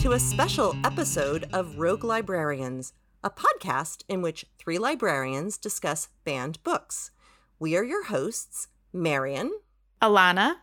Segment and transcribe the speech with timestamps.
[0.00, 6.62] to a special episode of Rogue Librarians, a podcast in which three librarians discuss banned
[6.64, 7.10] books.
[7.58, 9.52] We are your hosts, Marion,
[10.00, 10.54] Alana,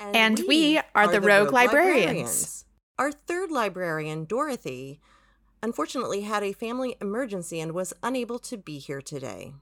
[0.00, 2.64] and we are the Rogue Librarians.
[2.98, 5.00] Our third librarian, Dorothy,
[5.62, 9.52] unfortunately had a family emergency and was unable to be here today.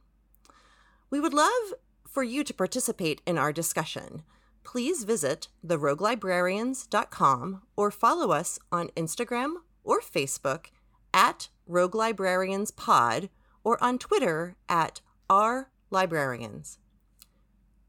[1.11, 1.75] We would love
[2.09, 4.23] for you to participate in our discussion.
[4.71, 10.67] Please visit theroguelibrarians.com or follow us on Instagram or Facebook
[11.15, 13.31] at Rogue Librarians Pod
[13.65, 15.01] or on Twitter at
[15.31, 16.77] R Librarians.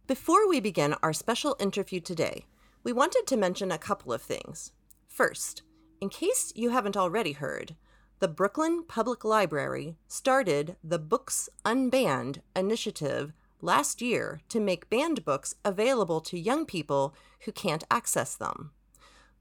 [0.07, 2.45] Before we begin our special interview today,
[2.85, 4.71] we wanted to mention a couple of things.
[5.05, 5.63] First,
[5.99, 7.75] in case you haven't already heard,
[8.19, 15.55] the Brooklyn Public Library started the Books Unbanned initiative last year to make banned books
[15.63, 18.71] available to young people who can't access them.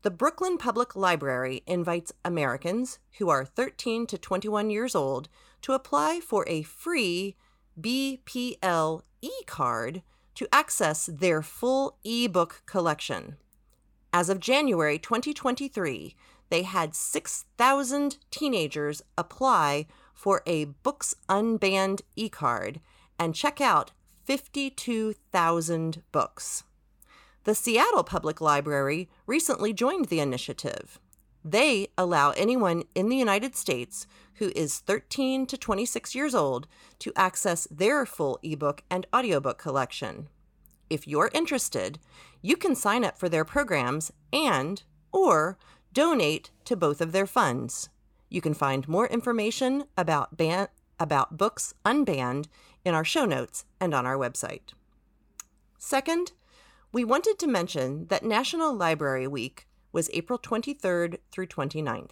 [0.02, 5.28] The Brooklyn Public Library invites Americans who are 13 to 21 years old
[5.62, 7.36] to apply for a free
[7.80, 10.02] BPL e card
[10.36, 13.36] to access their full ebook collection.
[14.12, 16.14] As of January 2023,
[16.50, 22.80] they had 6,000 teenagers apply for a Books Unbanned e card
[23.18, 23.90] and check out
[24.28, 26.64] 52,000 books.
[27.44, 31.00] The Seattle Public Library recently joined the initiative.
[31.42, 36.68] They allow anyone in the United States who is 13 to 26 years old
[36.98, 40.28] to access their full ebook and audiobook collection.
[40.90, 41.98] If you're interested,
[42.42, 45.56] you can sign up for their programs and or
[45.94, 47.88] donate to both of their funds.
[48.28, 50.68] You can find more information about ban-
[51.00, 52.46] about books unbanned
[52.84, 54.72] in our show notes and on our website.
[55.78, 56.32] Second,
[56.92, 62.10] we wanted to mention that National Library Week was April 23rd through 29th.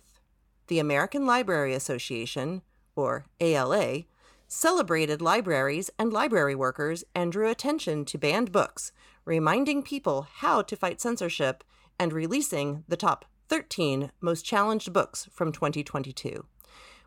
[0.69, 2.62] The American Library Association,
[2.94, 4.03] or ALA,
[4.49, 8.93] celebrated libraries and library workers and drew attention to banned books,
[9.25, 11.65] reminding people how to fight censorship
[11.99, 16.44] and releasing the top 13 most challenged books from 2022.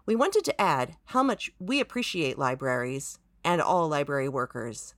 [0.09, 4.95] We wanted to add how much we appreciate libraries and all library workers.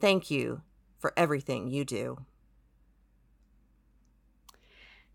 [0.00, 0.62] Thank you
[0.98, 2.24] for everything you do.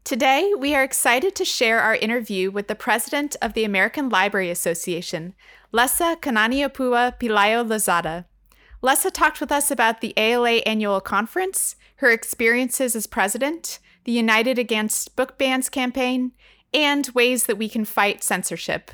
[0.04, 4.52] Today, we are excited to share our interview with the president of the American Library
[4.52, 5.34] Association,
[5.74, 8.26] Lessa Kananiopua Pelayo Lozada.
[8.84, 14.60] Lessa talked with us about the ALA annual conference, her experiences as president, the Unite
[14.60, 16.34] Against Book Bans campaign,
[16.72, 18.92] and ways that we can fight censorship.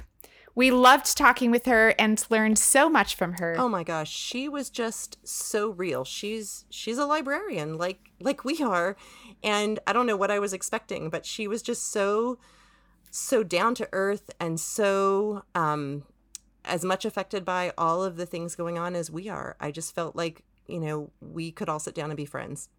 [0.55, 3.55] We loved talking with her and learned so much from her.
[3.57, 6.05] Oh my gosh, she was just so real.
[6.05, 8.95] She's she's a librarian like like we are,
[9.43, 12.39] and I don't know what I was expecting, but she was just so
[13.11, 16.03] so down to earth and so um
[16.63, 19.55] as much affected by all of the things going on as we are.
[19.59, 22.69] I just felt like, you know, we could all sit down and be friends.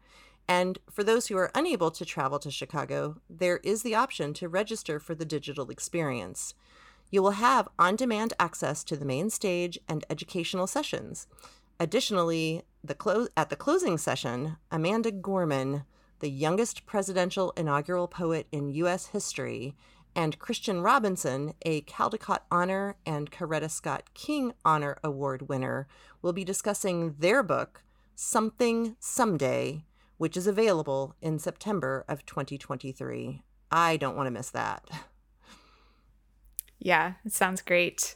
[0.48, 4.50] And for those who are unable to travel to Chicago, there is the option to
[4.50, 6.56] register for the digital experience.
[7.12, 11.28] You will have on demand access to the main stage and educational sessions.
[11.80, 15.84] Additionally, the clo- at the closing session, Amanda Gorman,
[16.20, 19.08] the youngest presidential inaugural poet in U.S.
[19.08, 19.76] history,
[20.16, 25.88] and Christian Robinson, a Caldecott Honor and Coretta Scott King Honor Award winner,
[26.22, 27.84] will be discussing their book,
[28.16, 29.86] Something Someday,
[30.18, 33.42] which is available in September of 2023.
[33.72, 34.90] I don't want to miss that.
[36.80, 38.16] Yeah, it sounds great.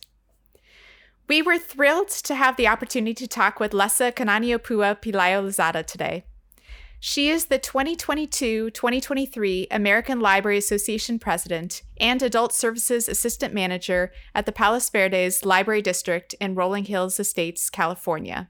[1.28, 6.26] We were thrilled to have the opportunity to talk with Lessa Kananiopua Pelayo Lozada today.
[7.06, 14.46] She is the 2022 2023 American Library Association President and Adult Services Assistant Manager at
[14.46, 18.48] the Palos Verdes Library District in Rolling Hills Estates, California.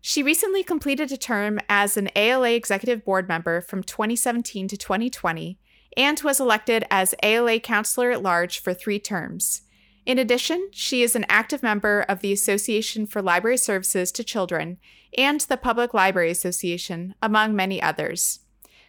[0.00, 5.58] She recently completed a term as an ALA Executive Board member from 2017 to 2020
[5.96, 9.62] and was elected as ALA Councilor at Large for three terms.
[10.06, 14.78] In addition, she is an active member of the Association for Library Services to Children
[15.16, 18.40] and the Public Library Association, among many others.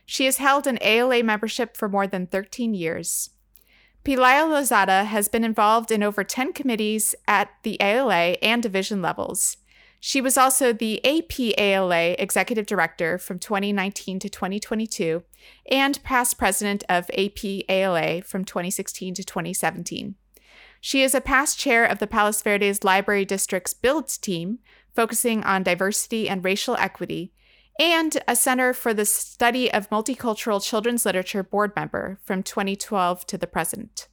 [0.06, 3.30] She has held an ALA membership for more than 13 years.
[4.04, 9.58] Pelayo Lozada has been involved in over 10 committees at the ALA and division levels.
[10.00, 15.24] She was also the APALA Executive Director from 2019 to 2022
[15.70, 20.16] and past president of APALA from 2016 to 2017.
[20.80, 24.60] She is a past chair of the Palos Verdes Library District's Builds team,
[25.00, 27.32] focusing on diversity and racial equity,
[27.80, 33.38] and a Center for the Study of Multicultural Children's Literature board member from 2012 to
[33.38, 34.10] the present.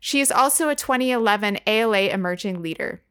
[0.00, 3.02] She is also a 2011 ALA Emerging Leader.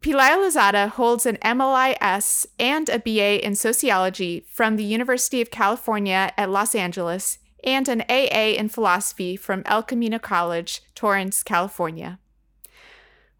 [0.00, 6.32] Pelayo Lozada holds an MLIS and a BA in sociology from the University of California
[6.38, 12.18] at Los Angeles and an AA in philosophy from El Camino College, Torrance, California.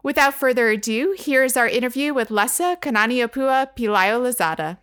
[0.07, 4.77] Without further ado, here is our interview with Lessa Kananiopua Pelayo Lozada.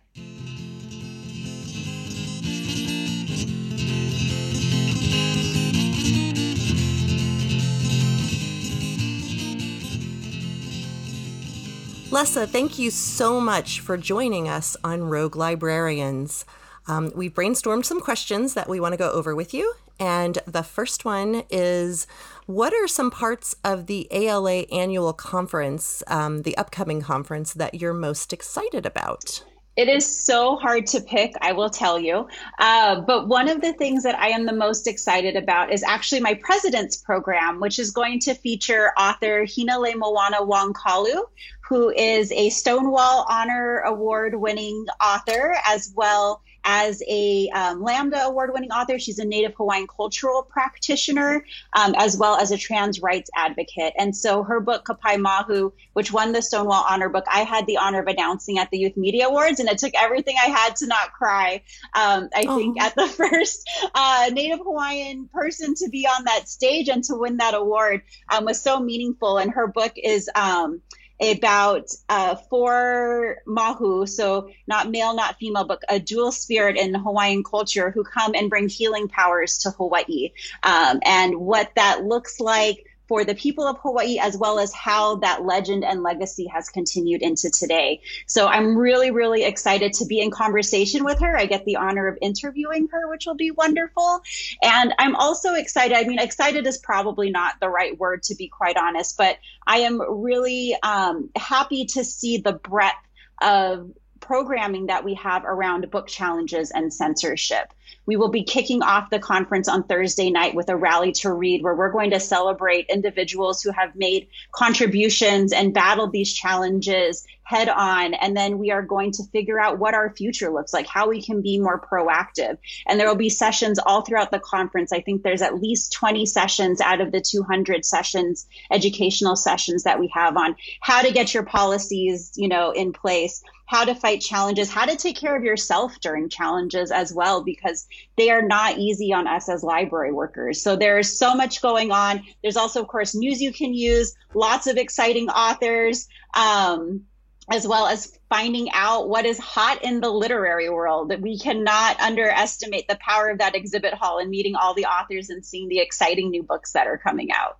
[12.11, 16.45] Lessa, thank you so much for joining us on Rogue Librarians.
[16.85, 19.73] Um, we've brainstormed some questions that we want to go over with you.
[19.99, 22.07] And the first one is
[22.45, 27.93] What are some parts of the ALA annual conference, um, the upcoming conference, that you're
[27.93, 29.43] most excited about?
[29.75, 32.27] It is so hard to pick, I will tell you.
[32.59, 36.21] Uh, but one of the things that I am the most excited about is actually
[36.21, 41.23] my president's program, which is going to feature author Hinaleimoana Wong-Kalu,
[41.67, 48.49] who is a Stonewall Honor Award winning author, as well as a um, Lambda Award
[48.53, 48.97] winning author.
[48.97, 53.93] She's a Native Hawaiian cultural practitioner, um, as well as a trans rights advocate.
[53.97, 57.99] And so her book, Kapaemahu, which won the Stonewall Honor Book, I had the honor
[57.99, 61.13] of announcing at the Youth Media Awards, and it took everything I had to not
[61.13, 61.61] cry.
[61.93, 62.57] Um, I oh.
[62.57, 67.15] think at the first uh, Native Hawaiian person to be on that stage and to
[67.15, 68.01] win that award
[68.33, 69.37] um, was so meaningful.
[69.37, 70.81] And her book is um,
[71.21, 77.43] about uh, four mahu, so not male, not female, but a dual spirit in Hawaiian
[77.43, 80.31] culture who come and bring healing powers to Hawaii.
[80.63, 85.17] Um, and what that looks like for the people of Hawaii, as well as how
[85.17, 88.01] that legend and legacy has continued into today.
[88.25, 91.37] So I'm really, really excited to be in conversation with her.
[91.37, 94.21] I get the honor of interviewing her, which will be wonderful.
[94.63, 95.95] And I'm also excited.
[95.95, 99.79] I mean, excited is probably not the right word to be quite honest, but I
[99.79, 102.95] am really um, happy to see the breadth
[103.41, 103.91] of
[104.25, 107.71] programming that we have around book challenges and censorship.
[108.07, 111.63] We will be kicking off the conference on Thursday night with a rally to read
[111.63, 117.69] where we're going to celebrate individuals who have made contributions and battled these challenges head
[117.69, 118.15] on.
[118.15, 121.21] And then we are going to figure out what our future looks like, how we
[121.21, 122.57] can be more proactive.
[122.87, 124.91] And there will be sessions all throughout the conference.
[124.91, 129.99] I think there's at least 20 sessions out of the 200 sessions, educational sessions that
[129.99, 134.21] we have on how to get your policies, you know, in place how to fight
[134.21, 138.77] challenges, how to take care of yourself during challenges as well, because they are not
[138.77, 140.61] easy on us as library workers.
[140.61, 142.23] So there's so much going on.
[142.41, 146.07] There's also, of course, news you can use, lots of exciting authors.
[146.35, 147.05] Um,
[147.47, 151.09] as well as finding out what is hot in the literary world.
[151.09, 155.29] That we cannot underestimate the power of that exhibit hall and meeting all the authors
[155.29, 157.59] and seeing the exciting new books that are coming out.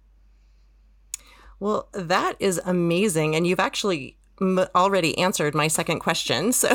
[1.60, 3.36] Well, that is amazing.
[3.36, 6.54] And you've actually m- already answered my second question.
[6.66, 6.74] So,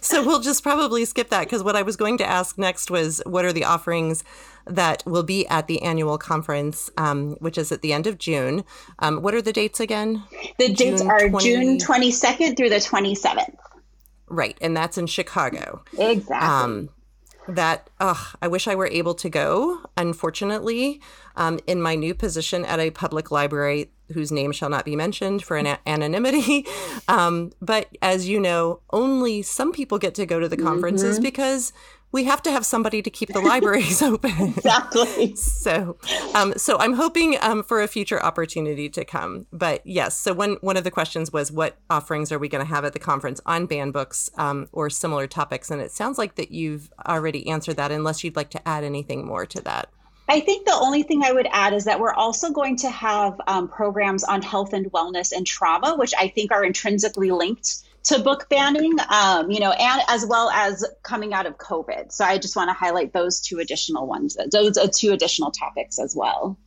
[0.00, 3.20] so we'll just probably skip that because what I was going to ask next was
[3.26, 4.24] what are the offerings
[4.66, 8.64] that will be at the annual conference, um, which is at the end of June.
[8.98, 10.22] Um, what are the dates again?
[10.58, 11.44] The June dates are 20...
[11.44, 13.56] June 22nd through the 27th.
[14.28, 14.58] Right.
[14.60, 15.82] And that's in Chicago.
[15.98, 16.48] Exactly.
[16.48, 16.88] Um,
[17.48, 19.80] that ugh, I wish I were able to go.
[19.96, 21.00] Unfortunately,
[21.36, 25.42] um, in my new position at a public library, whose name shall not be mentioned
[25.42, 26.66] for an anonymity,
[27.08, 31.24] um, but as you know, only some people get to go to the conferences mm-hmm.
[31.24, 31.72] because
[32.12, 34.54] we have to have somebody to keep the libraries open.
[34.56, 35.34] exactly.
[35.36, 35.96] so,
[36.34, 39.46] um, so I'm hoping um, for a future opportunity to come.
[39.52, 42.68] But yes, so one one of the questions was, what offerings are we going to
[42.72, 45.70] have at the conference on banned books um, or similar topics?
[45.70, 49.26] And it sounds like that you've already answered that, unless you'd like to add anything
[49.26, 49.90] more to that.
[50.28, 53.40] I think the only thing I would add is that we're also going to have
[53.46, 58.20] um, programs on health and wellness and trauma, which I think are intrinsically linked to
[58.20, 62.12] book banning, um, you know, and as well as coming out of COVID.
[62.12, 65.98] So I just want to highlight those two additional ones, those are two additional topics
[65.98, 66.58] as well.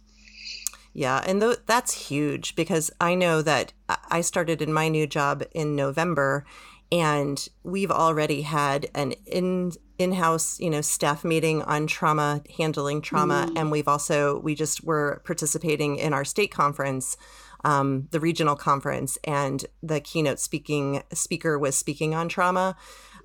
[0.93, 3.73] Yeah, and th- that's huge because I know that
[4.09, 6.45] I started in my new job in November
[6.91, 13.47] and we've already had an in in-house you know staff meeting on trauma handling trauma
[13.49, 13.59] mm.
[13.59, 17.17] and we've also we just were participating in our state conference
[17.63, 22.75] um, the regional conference, and the keynote speaking speaker was speaking on trauma.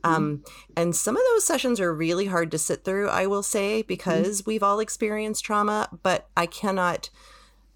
[0.05, 0.15] Mm-hmm.
[0.15, 0.45] Um,
[0.77, 4.43] and some of those sessions are really hard to sit through, I will say, because
[4.43, 4.51] mm-hmm.
[4.51, 7.11] we've all experienced trauma, but I cannot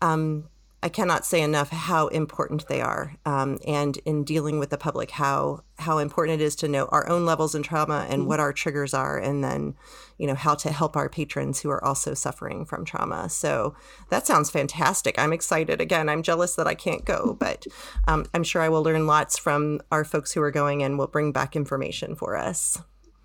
[0.03, 0.49] um,
[0.80, 5.11] I cannot say enough how important they are, um, and in dealing with the public,
[5.11, 8.28] how how important it is to know our own levels in trauma and mm-hmm.
[8.28, 9.75] what our triggers are, and then,
[10.18, 13.28] you know, how to help our patrons who are also suffering from trauma.
[13.28, 13.75] So
[14.11, 15.18] that sounds fantastic.
[15.18, 15.80] I'm excited.
[15.80, 17.66] Again, I'm jealous that I can't go, but
[18.06, 21.08] um, I'm sure I will learn lots from our folks who are going, and will
[21.08, 22.80] bring back information for us.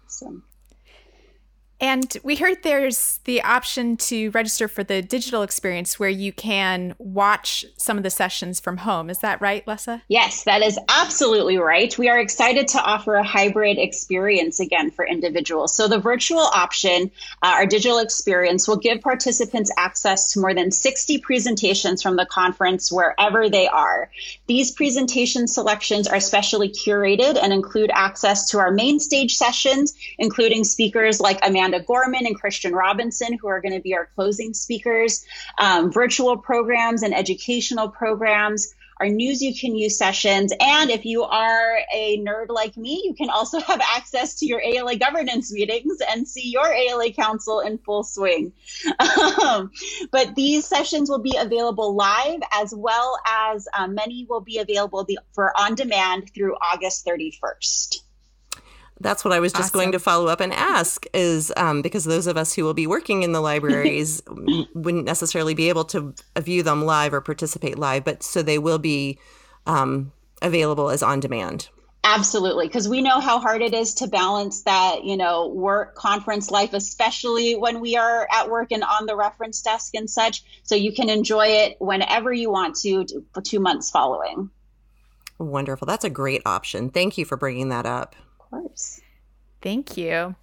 [0.05, 0.43] Awesome.
[1.83, 6.95] And we heard there's the option to register for the digital experience where you can
[6.97, 9.09] watch some of the sessions from home.
[9.09, 10.01] Is that right, Lessa?
[10.07, 11.95] Yes, that is absolutely right.
[11.97, 15.75] We are excited to offer a hybrid experience again for individuals.
[15.75, 17.11] So, the virtual option,
[17.41, 22.25] uh, our digital experience, will give participants access to more than 60 presentations from the
[22.27, 24.09] conference wherever they are.
[24.47, 30.63] These presentation selections are specially curated and include access to our main stage sessions, including
[30.63, 31.72] speakers like Amanda.
[31.73, 35.25] Amanda Gorman and Christian Robinson, who are going to be our closing speakers,
[35.57, 40.53] um, virtual programs and educational programs, our news you can use sessions.
[40.59, 44.61] And if you are a nerd like me, you can also have access to your
[44.61, 48.53] ALA governance meetings and see your ALA council in full swing.
[48.99, 49.71] Um,
[50.11, 55.07] but these sessions will be available live as well as um, many will be available
[55.33, 58.02] for on demand through August 31st.
[58.99, 59.79] That's what I was just awesome.
[59.79, 62.87] going to follow up and ask is um, because those of us who will be
[62.87, 64.21] working in the libraries
[64.73, 68.79] wouldn't necessarily be able to view them live or participate live, but so they will
[68.79, 69.19] be
[69.65, 71.69] um, available as on demand.
[72.05, 76.51] Absolutely, because we know how hard it is to balance that, you know, work conference
[76.51, 80.43] life, especially when we are at work and on the reference desk and such.
[80.63, 84.49] So you can enjoy it whenever you want to, for two months following.
[85.39, 85.85] Wonderful.
[85.85, 86.89] That's a great option.
[86.89, 88.17] Thank you for bringing that up
[88.61, 89.01] course.
[89.61, 90.35] Thank you.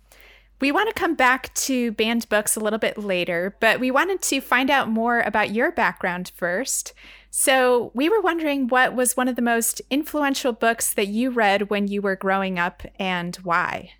[0.60, 4.20] We want to come back to banned books a little bit later, but we wanted
[4.22, 6.92] to find out more about your background first.
[7.30, 11.70] So, we were wondering what was one of the most influential books that you read
[11.70, 13.92] when you were growing up and why?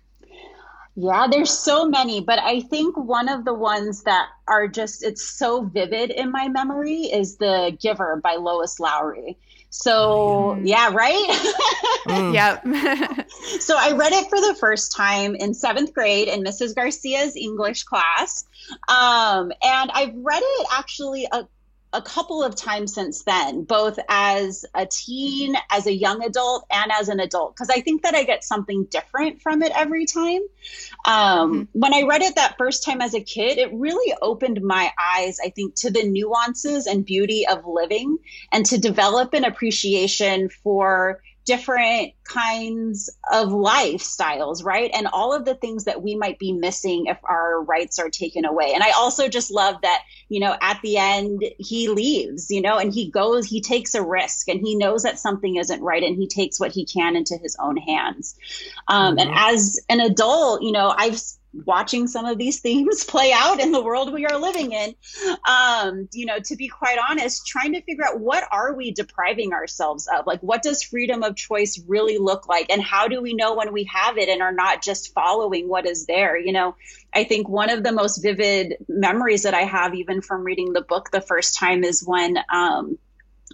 [0.95, 5.23] Yeah, there's so many, but I think one of the ones that are just it's
[5.23, 9.37] so vivid in my memory is The Giver by Lois Lowry.
[9.73, 10.89] So, oh, yeah.
[10.89, 11.55] yeah, right?
[12.07, 12.33] mm.
[12.33, 13.27] Yep.
[13.61, 16.75] so, I read it for the first time in seventh grade in Mrs.
[16.75, 18.45] Garcia's English class.
[18.89, 21.47] Um, and I've read it actually a
[21.93, 26.91] a couple of times since then, both as a teen, as a young adult, and
[26.91, 30.41] as an adult, because I think that I get something different from it every time.
[31.05, 31.79] Um, mm-hmm.
[31.79, 35.37] When I read it that first time as a kid, it really opened my eyes,
[35.43, 38.17] I think, to the nuances and beauty of living
[38.51, 41.21] and to develop an appreciation for
[41.51, 44.89] different kinds of lifestyles, right?
[44.93, 48.45] And all of the things that we might be missing if our rights are taken
[48.45, 48.71] away.
[48.73, 52.77] And I also just love that, you know, at the end, he leaves, you know,
[52.77, 56.15] and he goes, he takes a risk and he knows that something isn't right and
[56.15, 58.37] he takes what he can into his own hands.
[58.87, 59.19] Um, mm-hmm.
[59.19, 61.19] And as an adult, you know, I've
[61.53, 64.95] watching some of these themes play out in the world we are living in
[65.47, 69.53] um, you know to be quite honest trying to figure out what are we depriving
[69.53, 70.25] ourselves of?
[70.27, 72.69] Like what does freedom of choice really look like?
[72.69, 75.85] And how do we know when we have it and are not just following what
[75.85, 76.37] is there?
[76.37, 76.75] You know
[77.13, 80.81] i think one of the most vivid memories that i have even from reading the
[80.81, 82.97] book the first time is when um,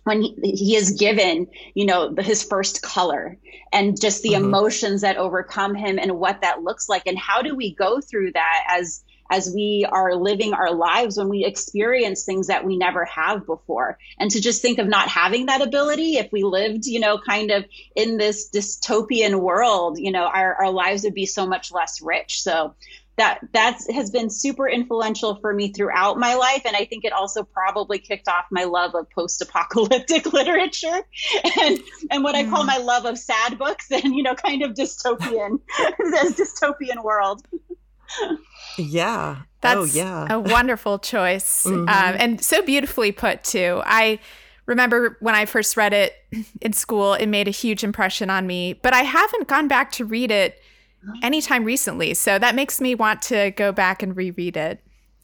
[0.04, 3.38] when he, he is given, you know, his first color
[3.72, 4.46] and just the mm-hmm.
[4.46, 7.08] emotions that overcome him and what that looks like.
[7.08, 11.30] And how do we go through that as, as we are living our lives when
[11.30, 15.48] we experience things that we never have before and to just think of not having
[15.48, 20.24] that ability if we lived you know kind of in this dystopian world you know
[20.24, 22.74] our, our lives would be so much less rich so
[23.18, 27.12] that that has been super influential for me throughout my life and i think it
[27.12, 31.02] also probably kicked off my love of post-apocalyptic literature
[31.62, 31.80] and
[32.12, 32.68] and what i call mm.
[32.68, 35.60] my love of sad books and you know kind of dystopian
[36.12, 37.46] this dystopian world
[38.78, 40.28] yeah that's oh, yeah.
[40.30, 41.90] a wonderful choice mm-hmm.
[41.90, 44.18] um, and so beautifully put too i
[44.66, 46.14] remember when i first read it
[46.62, 50.06] in school it made a huge impression on me but i haven't gone back to
[50.06, 50.62] read it
[51.24, 52.14] anytime recently.
[52.14, 54.82] So that makes me want to go back and reread it.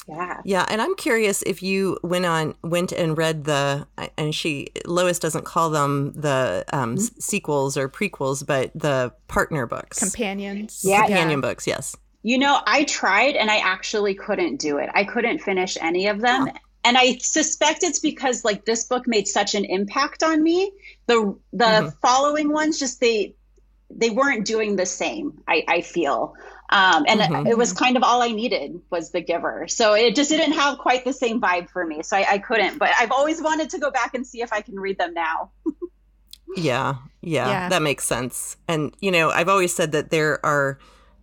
[0.07, 0.41] Yeah.
[0.43, 3.87] Yeah, and I'm curious if you went on went and read the
[4.17, 7.19] and she Lois doesn't call them the um, mm-hmm.
[7.19, 10.81] sequels or prequels, but the partner books, companions.
[10.83, 11.47] Yeah, companion yeah.
[11.47, 11.65] books.
[11.65, 11.95] Yes.
[12.23, 14.89] You know, I tried and I actually couldn't do it.
[14.93, 16.49] I couldn't finish any of them.
[16.85, 20.71] And I suspect it's because like this book made such an impact on me.
[21.07, 21.89] The the mm-hmm.
[22.01, 23.35] following ones just they
[23.95, 26.35] they weren't doing the same i, I feel.
[26.69, 27.47] Um, and mm-hmm.
[27.47, 29.67] it, was kind of all i needed was the giver.
[29.67, 32.01] So it just didn't have quite the same vibe for me.
[32.01, 34.61] So I, I couldn't but i've always wanted to go back and see if i
[34.61, 35.51] can read them now.
[36.55, 37.69] Yeah, yeah yeah.
[37.69, 38.57] that makes sense.
[38.67, 40.77] And you know i've always said that there are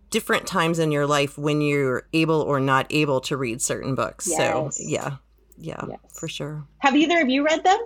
[0.09, 4.27] different times in your life when you're able or not able to read certain books.
[4.29, 4.37] Yes.
[4.77, 5.17] so yeah
[5.57, 5.99] yeah yes.
[6.13, 6.65] for sure.
[6.79, 7.79] Have either of you read them?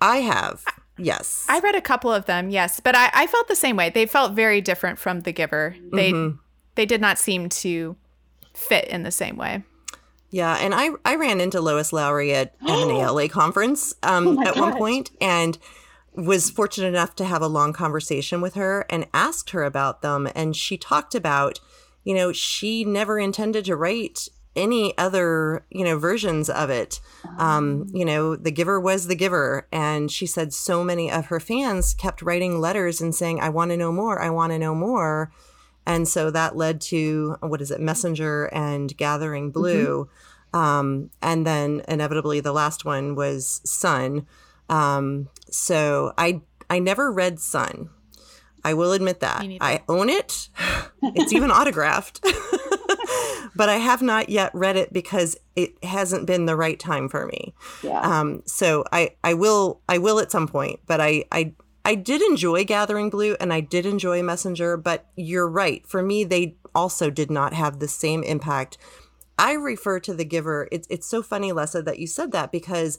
[0.00, 0.64] I have
[0.98, 1.46] Yes.
[1.48, 2.80] I read a couple of them, yes.
[2.80, 3.90] But I, I felt the same way.
[3.90, 5.76] They felt very different from The Giver.
[5.92, 6.36] They mm-hmm.
[6.74, 7.96] they did not seem to
[8.54, 9.62] fit in the same way.
[10.30, 14.56] Yeah, and I I ran into Lois Lowry at, an ALA conference um, oh at
[14.56, 15.58] one point and
[16.14, 20.28] was fortunate enough to have a long conversation with her and asked her about them.
[20.34, 21.60] And she talked about,
[22.02, 27.00] you know, she never intended to write any other you know versions of it.
[27.38, 27.98] Um, oh.
[27.98, 29.66] you know the giver was the giver.
[29.72, 33.70] And she said so many of her fans kept writing letters and saying i want
[33.70, 35.32] to know more i want to know more.
[35.86, 39.60] And so that led to what is it messenger and gathering mm-hmm.
[39.60, 40.10] blue.
[40.52, 40.58] Mm-hmm.
[40.58, 44.26] um, and then inevitably the last one was sun.
[44.68, 47.90] Um, so i i never read sun.
[48.64, 49.42] I will admit that.
[49.60, 50.48] I own it.
[51.00, 52.20] It's even autographed
[53.56, 57.26] but I have not yet read it because it hasn't been the right time for
[57.26, 57.54] me.
[57.82, 58.00] Yeah.
[58.00, 62.20] Um, so I, I will I will at some point, but I, I I did
[62.22, 65.86] enjoy Gathering Blue and I did enjoy Messenger, but you're right.
[65.86, 68.76] For me, they also did not have the same impact.
[69.38, 70.68] I refer to The Giver.
[70.70, 72.98] It's it's so funny, Lessa, that you said that because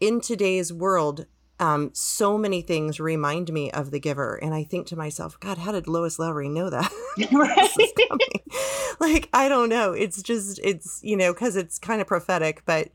[0.00, 1.26] in today's world,
[1.60, 5.58] um, so many things remind me of the giver and i think to myself god
[5.58, 6.90] how did lois lowry know that?
[9.00, 9.92] Like i don't know.
[9.92, 12.88] It's just it's you know because it's kind of prophetic but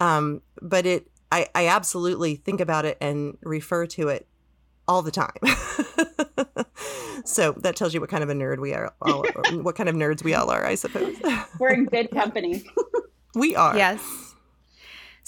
[0.00, 4.26] um but it I, I absolutely think about it and refer to it
[4.86, 5.36] all the time.
[7.24, 9.24] So that tells you what kind of a nerd we are all,
[9.60, 11.16] what kind of nerds we all are i suppose.
[11.58, 12.64] We're in good company.
[13.34, 13.76] We are.
[13.76, 14.27] Yes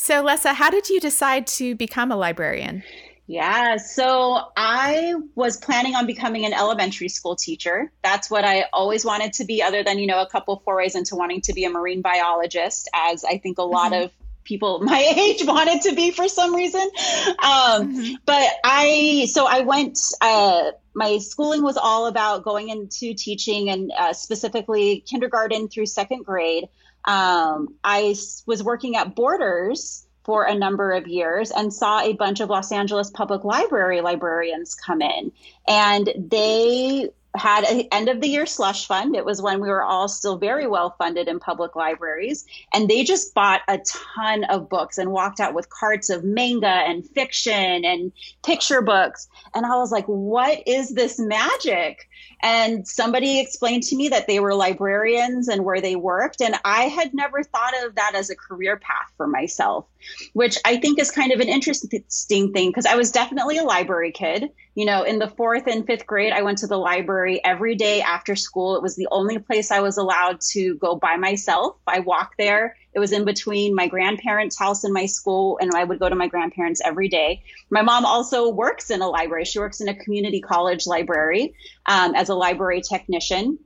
[0.00, 2.82] so, Lessa, how did you decide to become a librarian?
[3.26, 7.92] Yeah, so I was planning on becoming an elementary school teacher.
[8.02, 11.16] That's what I always wanted to be, other than, you know, a couple forays into
[11.16, 14.04] wanting to be a marine biologist, as I think a lot mm-hmm.
[14.04, 16.80] of people my age wanted to be for some reason.
[16.80, 18.14] Um, mm-hmm.
[18.24, 23.92] But I, so I went, uh, my schooling was all about going into teaching and
[23.92, 26.70] uh, specifically kindergarten through second grade
[27.04, 28.14] um, I
[28.46, 32.70] was working at Borders for a number of years and saw a bunch of Los
[32.70, 35.32] Angeles Public Library librarians come in.
[35.66, 39.14] And they had an end of the year slush fund.
[39.14, 42.44] It was when we were all still very well funded in public libraries.
[42.74, 46.66] And they just bought a ton of books and walked out with carts of manga
[46.66, 48.12] and fiction and
[48.44, 49.28] picture books.
[49.54, 52.08] And I was like, what is this magic?
[52.42, 56.40] And somebody explained to me that they were librarians and where they worked.
[56.40, 59.86] And I had never thought of that as a career path for myself,
[60.32, 64.12] which I think is kind of an interesting thing because I was definitely a library
[64.12, 64.48] kid.
[64.74, 68.00] You know, in the fourth and fifth grade, I went to the library every day
[68.00, 68.76] after school.
[68.76, 71.76] It was the only place I was allowed to go by myself.
[71.86, 72.76] I walked there.
[72.94, 76.14] It was in between my grandparents' house and my school, and I would go to
[76.16, 77.42] my grandparents every day.
[77.70, 79.44] My mom also works in a library.
[79.44, 81.54] She works in a community college library
[81.86, 83.58] um, as a library technician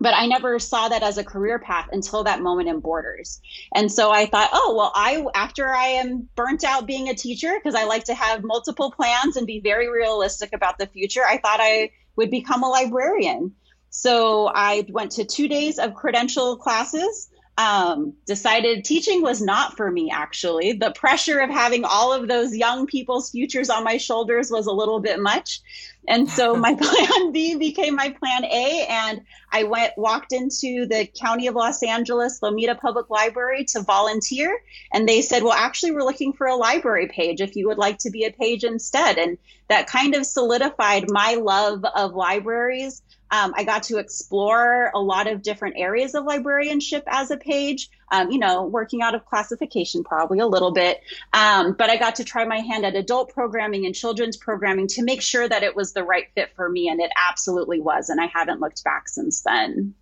[0.00, 3.40] but I never saw that as a career path until that moment in Borders.
[3.74, 7.54] And so I thought, oh, well, I after I am burnt out being a teacher
[7.54, 11.38] because I like to have multiple plans and be very realistic about the future, I
[11.38, 13.54] thought I would become a librarian.
[13.88, 19.90] So I went to 2 days of credential classes um, decided teaching was not for
[19.90, 20.72] me, actually.
[20.72, 24.72] The pressure of having all of those young people's futures on my shoulders was a
[24.72, 25.60] little bit much.
[26.08, 28.86] And so my plan B became my plan A.
[28.88, 34.60] And I went, walked into the County of Los Angeles, Lomita Public Library to volunteer.
[34.92, 37.98] And they said, well, actually, we're looking for a library page if you would like
[37.98, 39.16] to be a page instead.
[39.16, 39.38] And
[39.68, 43.00] that kind of solidified my love of libraries
[43.34, 47.90] um, I got to explore a lot of different areas of librarianship as a page,
[48.12, 51.00] um, you know, working out of classification probably a little bit.
[51.32, 55.02] Um, but I got to try my hand at adult programming and children's programming to
[55.02, 56.88] make sure that it was the right fit for me.
[56.88, 58.08] And it absolutely was.
[58.08, 59.94] And I haven't looked back since then.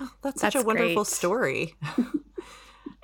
[0.00, 1.76] Oh, that's, that's such a wonderful story.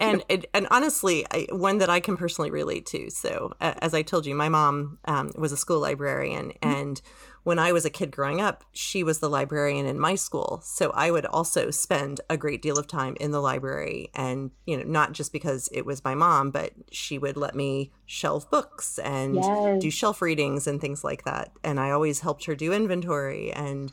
[0.00, 3.10] and and honestly, I, one that I can personally relate to.
[3.10, 6.68] So, uh, as I told you, my mom um, was a school librarian, mm-hmm.
[6.68, 7.02] and
[7.42, 10.60] when I was a kid growing up, she was the librarian in my school.
[10.62, 14.10] So I would also spend a great deal of time in the library.
[14.14, 17.92] And, you know, not just because it was my mom, but she would let me
[18.04, 19.82] shelf books and yes.
[19.82, 21.50] do shelf readings and things like that.
[21.64, 23.52] And I always helped her do inventory.
[23.52, 23.90] And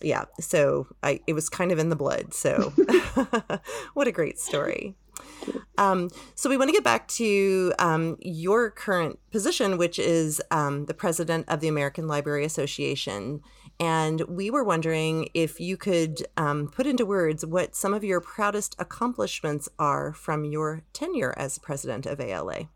[0.00, 2.32] yeah, so I, it was kind of in the blood.
[2.32, 2.70] So
[3.94, 4.96] what a great story.
[5.78, 10.86] Um, so we want to get back to um, your current position, which is um,
[10.86, 13.40] the president of the American Library Association.
[13.80, 18.20] And we were wondering if you could um, put into words what some of your
[18.20, 22.68] proudest accomplishments are from your tenure as president of ALA.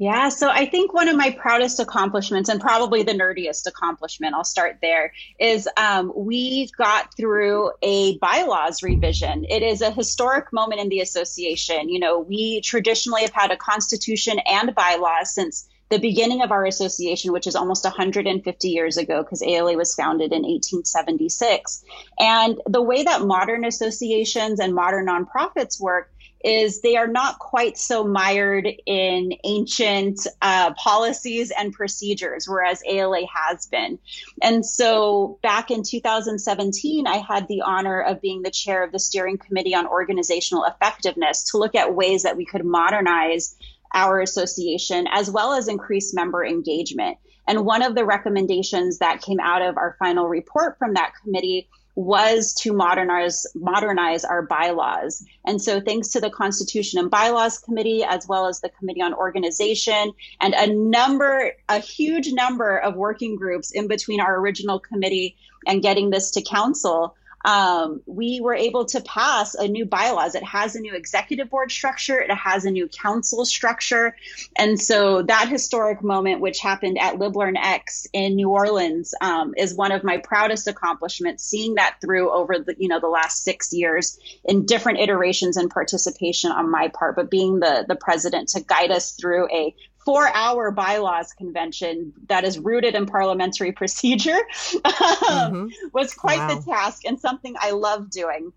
[0.00, 4.44] Yeah, so I think one of my proudest accomplishments, and probably the nerdiest accomplishment, I'll
[4.44, 9.44] start there, is um, we got through a bylaws revision.
[9.48, 11.88] It is a historic moment in the association.
[11.88, 16.64] You know, we traditionally have had a constitution and bylaws since the beginning of our
[16.64, 21.82] association, which is almost 150 years ago, because ALA was founded in 1876.
[22.20, 26.12] And the way that modern associations and modern nonprofits work
[26.44, 33.26] is they are not quite so mired in ancient uh, policies and procedures, whereas ALA
[33.32, 33.98] has been.
[34.42, 38.98] And so back in 2017, I had the honor of being the chair of the
[38.98, 43.56] steering committee on organizational effectiveness to look at ways that we could modernize
[43.94, 47.18] our association as well as increase member engagement.
[47.46, 51.68] And one of the recommendations that came out of our final report from that committee
[51.98, 55.26] was to modernize modernize our bylaws.
[55.44, 59.14] And so thanks to the Constitution and Bylaws Committee as well as the Committee on
[59.14, 65.36] Organization and a number a huge number of working groups in between our original committee
[65.66, 70.34] and getting this to council um, we were able to pass a new bylaws.
[70.34, 72.18] It has a new executive board structure.
[72.20, 74.16] It has a new council structure.
[74.56, 79.74] And so that historic moment, which happened at LibLearn X in New Orleans, um, is
[79.74, 83.72] one of my proudest accomplishments, seeing that through over the, you know, the last six
[83.72, 88.60] years in different iterations and participation on my part, but being the, the president to
[88.60, 94.38] guide us through a four hour bylaws convention that is rooted in parliamentary procedure
[94.84, 95.66] um, mm-hmm.
[95.92, 96.54] was quite wow.
[96.54, 98.52] the task and something I love doing.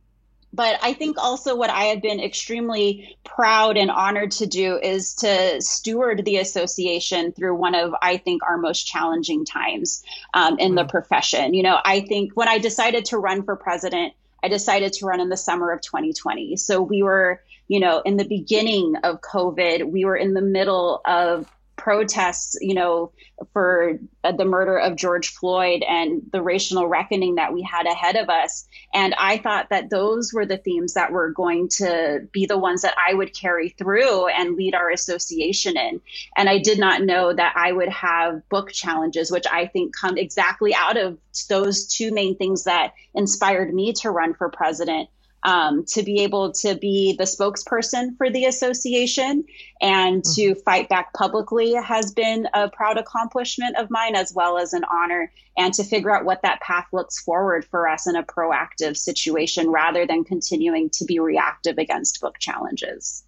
[0.54, 5.15] But I think also what I have been extremely proud and honored to do is
[5.15, 10.69] to steward the association through one of, I think, our most challenging times um, in
[10.69, 10.75] mm-hmm.
[10.75, 11.54] the profession.
[11.54, 15.21] You know, I think when I decided to run for president, I decided to run
[15.21, 16.58] in the summer of 2020.
[16.58, 20.99] So we were you know, in the beginning of COVID, we were in the middle
[21.05, 23.13] of protests, you know,
[23.53, 28.17] for uh, the murder of George Floyd and the racial reckoning that we had ahead
[28.17, 28.67] of us.
[28.93, 32.81] And I thought that those were the themes that were going to be the ones
[32.81, 36.01] that I would carry through and lead our association in.
[36.36, 40.17] And I did not know that I would have book challenges, which I think come
[40.17, 45.07] exactly out of those two main things that inspired me to run for president
[45.43, 49.43] um, to be able to be the spokesperson for the association
[49.82, 50.54] and mm-hmm.
[50.54, 54.84] to fight back publicly has been a proud accomplishment of mine as well as an
[54.91, 58.95] honor and to figure out what that path looks forward for us in a proactive
[58.95, 63.23] situation rather than continuing to be reactive against book challenges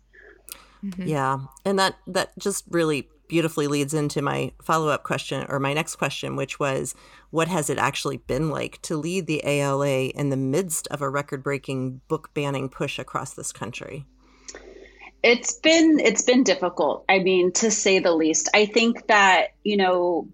[0.83, 1.07] mm-hmm.
[1.07, 5.73] yeah and that that just really beautifully leads into my follow up question or my
[5.73, 6.93] next question, which was
[7.31, 11.09] what has it actually been like to lead the ALA in the midst of a
[11.09, 14.05] record breaking book banning push across this country?
[15.23, 17.05] It's been it's been difficult.
[17.09, 18.49] I mean, to say the least.
[18.53, 20.27] I think that, you know,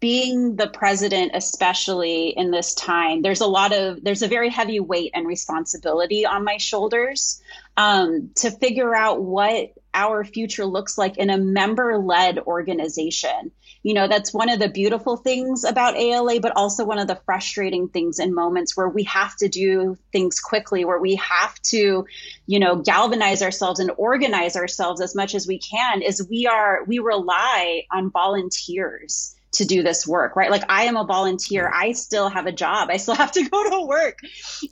[0.00, 4.78] being the president especially in this time there's a lot of there's a very heavy
[4.78, 7.40] weight and responsibility on my shoulders
[7.76, 13.50] um, to figure out what our future looks like in a member led organization.
[13.82, 17.20] You know, that's one of the beautiful things about ALA, but also one of the
[17.24, 22.06] frustrating things in moments where we have to do things quickly, where we have to,
[22.46, 26.84] you know, galvanize ourselves and organize ourselves as much as we can, is we are,
[26.84, 30.50] we rely on volunteers to do this work, right?
[30.50, 31.70] Like I am a volunteer.
[31.74, 32.90] I still have a job.
[32.90, 34.18] I still have to go to work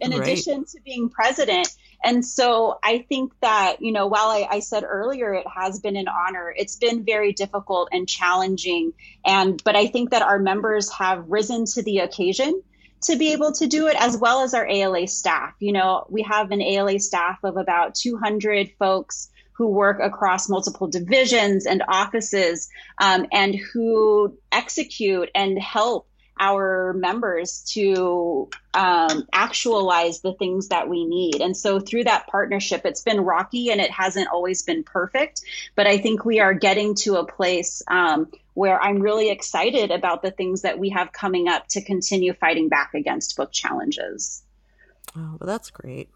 [0.01, 0.21] in right.
[0.21, 1.69] addition to being president.
[2.05, 5.97] And so I think that, you know, while I, I, said earlier it has been
[5.97, 8.93] an honor, it's been very difficult and challenging.
[9.25, 12.63] And, but I think that our members have risen to the occasion
[13.05, 15.55] to be able to do it as well as our ALA staff.
[15.61, 20.89] You know, we have an ALA staff of about 200 folks who work across multiple
[20.89, 22.69] divisions and offices
[23.01, 31.05] um, and who execute and help our members to um, actualize the things that we
[31.05, 31.41] need.
[31.41, 35.43] And so through that partnership, it's been rocky and it hasn't always been perfect.
[35.77, 40.23] But I think we are getting to a place um, where I'm really excited about
[40.23, 44.43] the things that we have coming up to continue fighting back against book challenges.
[45.17, 46.09] Oh, well, that's great.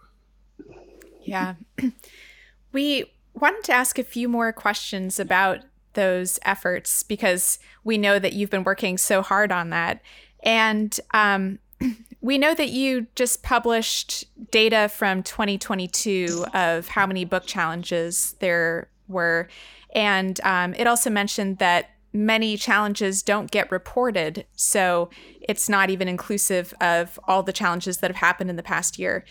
[1.23, 1.55] Yeah.
[2.73, 5.61] we wanted to ask a few more questions about
[5.99, 10.01] those efforts because we know that you've been working so hard on that.
[10.45, 11.59] And um,
[12.21, 18.89] we know that you just published data from 2022 of how many book challenges there
[19.09, 19.49] were.
[19.93, 24.47] And um, it also mentioned that many challenges don't get reported.
[24.55, 29.01] So it's not even inclusive of all the challenges that have happened in the past
[29.01, 29.25] year.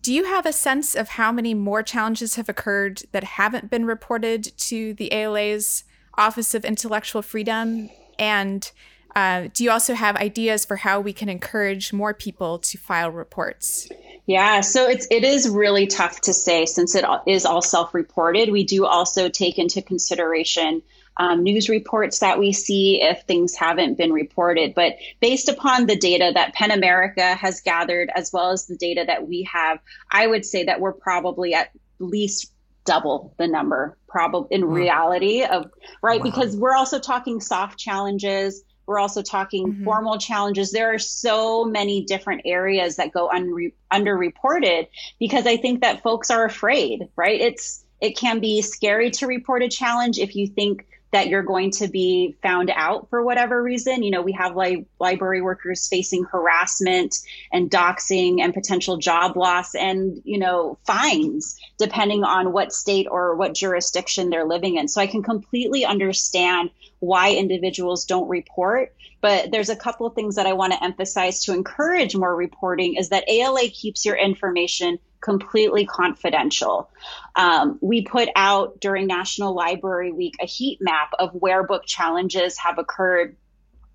[0.00, 3.84] Do you have a sense of how many more challenges have occurred that haven't been
[3.84, 5.84] reported to the ALA's
[6.16, 7.90] Office of Intellectual Freedom?
[8.18, 8.70] And
[9.14, 13.10] uh, do you also have ideas for how we can encourage more people to file
[13.10, 13.88] reports?
[14.26, 18.50] Yeah, so it's it is really tough to say since it is all self-reported.
[18.50, 20.82] We do also take into consideration
[21.16, 24.74] um, news reports that we see if things haven't been reported.
[24.74, 29.04] But based upon the data that PEN America has gathered, as well as the data
[29.06, 29.78] that we have,
[30.10, 32.50] I would say that we're probably at least
[32.84, 34.74] double the number probably in wow.
[34.74, 35.70] reality of
[36.02, 36.24] right wow.
[36.24, 39.84] because we're also talking soft challenges we're also talking mm-hmm.
[39.84, 44.86] formal challenges there are so many different areas that go unre- underreported
[45.18, 49.62] because i think that folks are afraid right it's it can be scary to report
[49.62, 54.02] a challenge if you think that you're going to be found out for whatever reason.
[54.02, 57.14] You know, we have li- library workers facing harassment
[57.52, 63.36] and doxing and potential job loss and, you know, fines depending on what state or
[63.36, 64.88] what jurisdiction they're living in.
[64.88, 68.92] So I can completely understand why individuals don't report.
[69.20, 72.96] But there's a couple of things that I want to emphasize to encourage more reporting
[72.96, 76.90] is that ALA keeps your information completely confidential.
[77.34, 82.58] Um, we put out during National Library Week a heat map of where book challenges
[82.58, 83.36] have occurred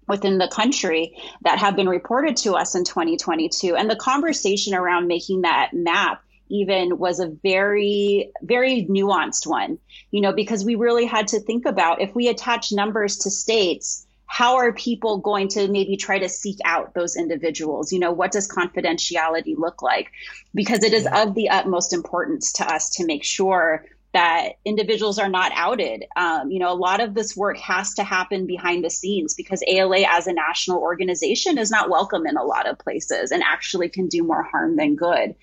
[0.08, 3.76] within the country that have been reported to us in 2022.
[3.76, 9.78] And the conversation around making that map even was a very, very nuanced one,
[10.10, 14.08] you know, because we really had to think about if we attach numbers to states,
[14.32, 17.92] how are people going to maybe try to seek out those individuals?
[17.92, 20.12] You know, what does confidentiality look like?
[20.54, 21.24] Because it is yeah.
[21.24, 26.06] of the utmost importance to us to make sure that individuals are not outed.
[26.16, 29.64] Um, you know, a lot of this work has to happen behind the scenes because
[29.68, 33.90] ALA as a national organization is not welcome in a lot of places and actually
[33.90, 35.34] can do more harm than good.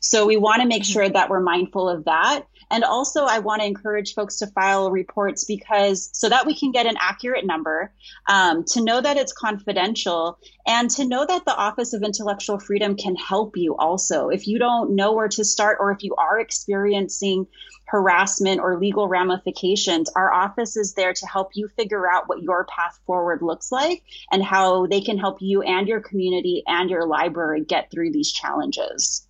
[0.00, 0.92] So we want to make mm-hmm.
[0.92, 2.44] sure that we're mindful of that.
[2.70, 6.72] And also, I want to encourage folks to file reports because so that we can
[6.72, 7.92] get an accurate number,
[8.28, 12.96] um, to know that it's confidential, and to know that the Office of Intellectual Freedom
[12.96, 14.28] can help you also.
[14.28, 17.46] If you don't know where to start, or if you are experiencing
[17.86, 22.64] harassment or legal ramifications, our office is there to help you figure out what your
[22.64, 24.02] path forward looks like
[24.32, 28.32] and how they can help you and your community and your library get through these
[28.32, 29.25] challenges.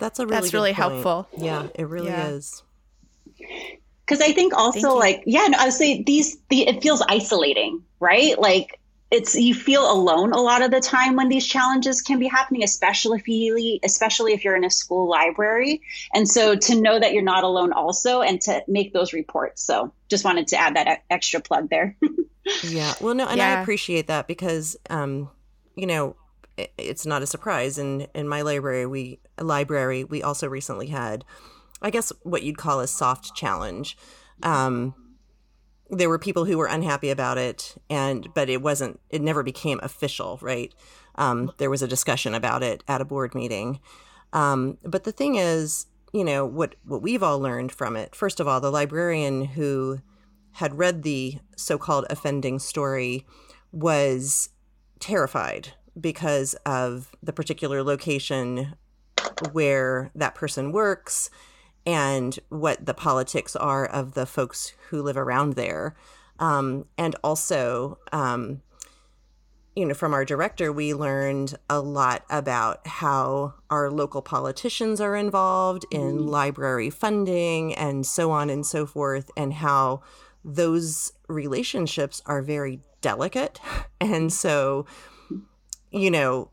[0.00, 0.76] That's a really That's really point.
[0.76, 1.28] helpful.
[1.36, 2.28] Yeah, it really yeah.
[2.28, 2.62] is.
[4.06, 7.84] Cuz I think also like yeah, no, I would say these the it feels isolating,
[8.00, 8.38] right?
[8.38, 12.28] Like it's you feel alone a lot of the time when these challenges can be
[12.28, 15.82] happening especially if you especially if you're in a school library
[16.14, 19.92] and so to know that you're not alone also and to make those reports so
[20.08, 21.96] just wanted to add that extra plug there
[22.62, 23.58] yeah well no and yeah.
[23.58, 25.28] i appreciate that because um
[25.74, 26.14] you know
[26.78, 27.78] it's not a surprise.
[27.78, 31.24] In in my library we library we also recently had
[31.82, 33.96] i guess what you'd call a soft challenge.
[34.42, 34.94] Um
[35.92, 39.80] there were people who were unhappy about it and but it wasn't it never became
[39.82, 40.74] official right?
[41.16, 43.80] Um, there was a discussion about it at a board meeting.
[44.32, 48.40] Um, but the thing is you know what what we've all learned from it first
[48.40, 50.00] of all the librarian who
[50.52, 53.24] had read the so-called offending story
[53.72, 54.50] was
[54.98, 58.74] terrified because of the particular location
[59.52, 61.30] where that person works
[61.86, 65.96] and what the politics are of the folks who live around there.
[66.38, 68.62] Um, and also, um,
[69.76, 75.16] you know, from our director, we learned a lot about how our local politicians are
[75.16, 76.28] involved in mm.
[76.28, 80.02] library funding and so on and so forth, and how
[80.44, 83.60] those relationships are very delicate.
[84.02, 84.86] And so,
[85.90, 86.50] you know,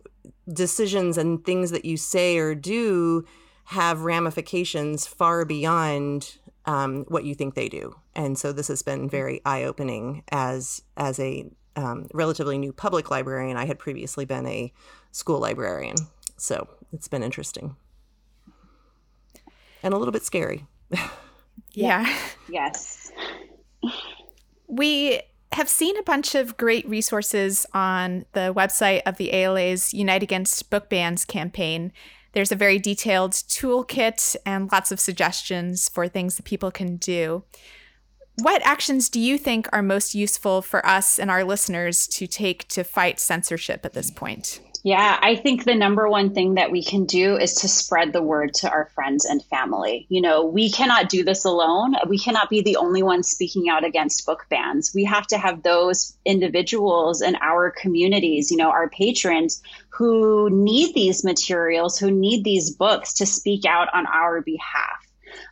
[0.51, 3.25] decisions and things that you say or do
[3.65, 7.95] have ramifications far beyond um, what you think they do.
[8.15, 13.11] And so this has been very eye opening as as a um, relatively new public
[13.11, 13.57] librarian.
[13.57, 14.73] I had previously been a
[15.11, 15.95] school librarian,
[16.37, 17.75] so it's been interesting
[19.83, 20.65] and a little bit scary.
[21.73, 22.13] yeah.
[22.49, 23.11] Yes.
[24.67, 25.21] We
[25.57, 30.69] have seen a bunch of great resources on the website of the ALA's Unite Against
[30.69, 31.91] Book Bans campaign.
[32.33, 37.43] There's a very detailed toolkit and lots of suggestions for things that people can do.
[38.39, 42.67] What actions do you think are most useful for us and our listeners to take
[42.67, 44.59] to fight censorship at this point?
[44.83, 48.21] Yeah, I think the number one thing that we can do is to spread the
[48.21, 50.05] word to our friends and family.
[50.09, 51.95] You know, we cannot do this alone.
[52.07, 54.91] We cannot be the only ones speaking out against book bans.
[54.93, 60.93] We have to have those individuals in our communities, you know, our patrons who need
[60.93, 65.06] these materials, who need these books to speak out on our behalf.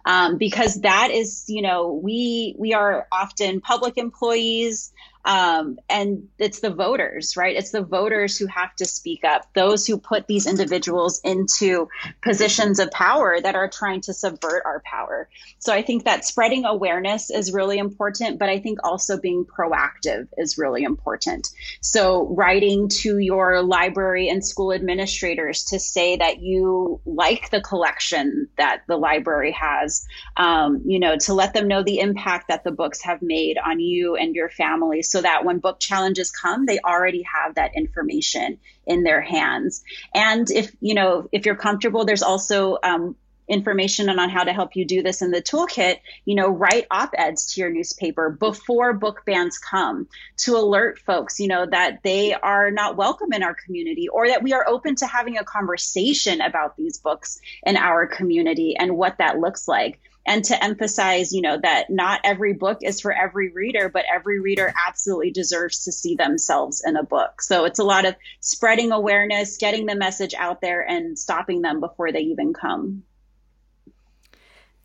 [0.06, 4.92] Um, because that is, you know, we we are often public employees.
[5.26, 7.56] Um, and it's the voters, right?
[7.56, 11.90] It's the voters who have to speak up, those who put these individuals into
[12.22, 15.28] positions of power that are trying to subvert our power.
[15.58, 20.28] So I think that spreading awareness is really important, but I think also being proactive
[20.38, 21.50] is really important.
[21.82, 28.48] So writing to your library and school administrators to say that you like the collection
[28.58, 30.06] that the library has,
[30.38, 33.80] um, you know, to let them know the impact that the books have made on
[33.80, 38.58] you and your family so that when book challenges come, they already have that information
[38.86, 39.84] in their hands.
[40.14, 43.16] And if, you know, if you're comfortable, there's also, um,
[43.48, 47.54] information on how to help you do this in the toolkit, you know, write op-eds
[47.54, 52.72] to your newspaper before book bans come to alert folks, you know, that they are
[52.72, 56.76] not welcome in our community or that we are open to having a conversation about
[56.76, 61.58] these books in our community and what that looks like and to emphasize, you know,
[61.62, 66.16] that not every book is for every reader, but every reader absolutely deserves to see
[66.16, 67.42] themselves in a book.
[67.42, 71.80] So it's a lot of spreading awareness, getting the message out there, and stopping them
[71.80, 73.04] before they even come.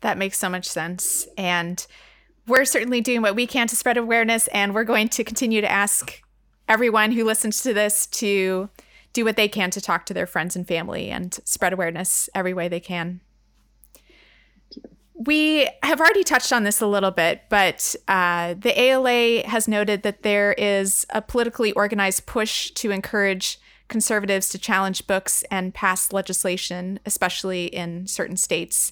[0.01, 1.27] That makes so much sense.
[1.37, 1.85] And
[2.47, 5.71] we're certainly doing what we can to spread awareness, and we're going to continue to
[5.71, 6.21] ask
[6.67, 8.69] everyone who listens to this to
[9.13, 12.53] do what they can to talk to their friends and family and spread awareness every
[12.53, 13.21] way they can
[15.25, 20.03] we have already touched on this a little bit, but uh, the ALA has noted
[20.03, 26.13] that there is a politically organized push to encourage conservatives to challenge books and pass
[26.13, 28.91] legislation, especially in certain states.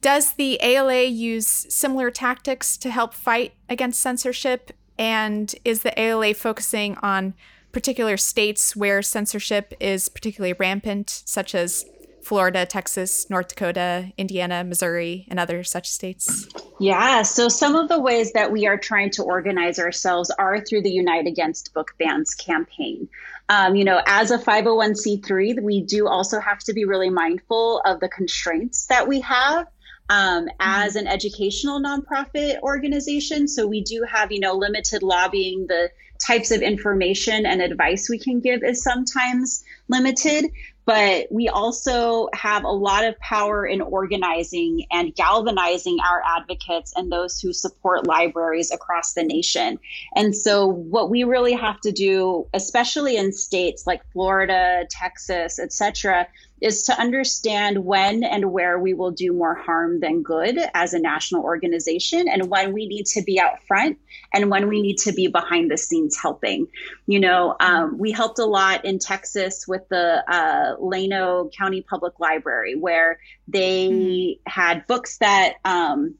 [0.00, 4.72] Does the ALA use similar tactics to help fight against censorship?
[4.98, 7.34] And is the ALA focusing on
[7.72, 11.86] particular states where censorship is particularly rampant, such as
[12.24, 16.48] Florida, Texas, North Dakota, Indiana, Missouri, and other such states?
[16.80, 20.82] Yeah, so some of the ways that we are trying to organize ourselves are through
[20.82, 23.08] the Unite Against Book Bans campaign.
[23.48, 28.00] Um, you know, as a 501c3, we do also have to be really mindful of
[28.00, 29.66] the constraints that we have
[30.08, 33.46] um, as an educational nonprofit organization.
[33.48, 35.66] So we do have, you know, limited lobbying.
[35.66, 35.90] The
[36.24, 40.50] types of information and advice we can give is sometimes limited
[40.86, 47.10] but we also have a lot of power in organizing and galvanizing our advocates and
[47.10, 49.78] those who support libraries across the nation.
[50.14, 55.72] And so, what we really have to do, especially in states like Florida, Texas, et
[55.72, 56.26] cetera,
[56.60, 60.98] is to understand when and where we will do more harm than good as a
[60.98, 63.98] national organization and when we need to be out front
[64.32, 66.66] and when we need to be behind the scenes helping.
[67.06, 72.18] You know, um, we helped a lot in Texas with the uh, Llano County Public
[72.20, 74.50] Library where they mm-hmm.
[74.50, 76.14] had books that um,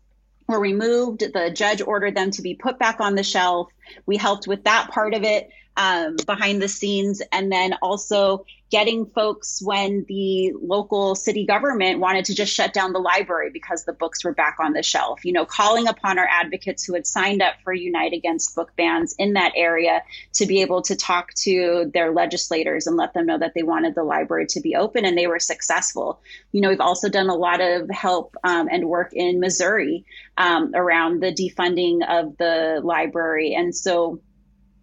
[0.48, 1.20] were removed.
[1.20, 3.68] The judge ordered them to be put back on the shelf.
[4.06, 7.22] We helped with that part of it um, behind the scenes.
[7.32, 8.44] And then also
[8.74, 13.84] getting folks when the local city government wanted to just shut down the library because
[13.84, 15.24] the books were back on the shelf.
[15.24, 19.14] You know, calling upon our advocates who had signed up for Unite Against Book Bans
[19.16, 20.02] in that area
[20.32, 23.94] to be able to talk to their legislators and let them know that they wanted
[23.94, 26.20] the library to be open, and they were successful.
[26.50, 30.04] You know, we've also done a lot of help um, and work in Missouri
[30.36, 33.54] um, around the defunding of the library.
[33.54, 34.20] And so,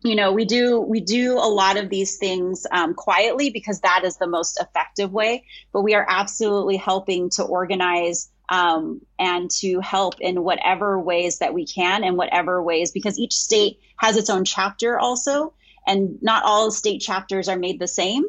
[0.04, 4.04] you know we do we do a lot of these things um, quietly because that
[4.04, 9.80] is the most effective way but we are absolutely helping to organize um, and to
[9.80, 14.30] help in whatever ways that we can and whatever ways because each state has its
[14.30, 15.54] own chapter also
[15.88, 18.24] and not all state chapters are made the same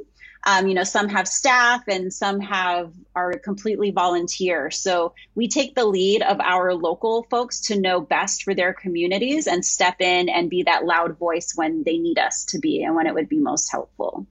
[0.45, 4.71] um, you know, some have staff and some have are completely volunteer.
[4.71, 9.47] So we take the lead of our local folks to know best for their communities
[9.47, 12.97] and step in and be that loud voice when they need us to be and
[12.97, 14.27] when it would be most helpful.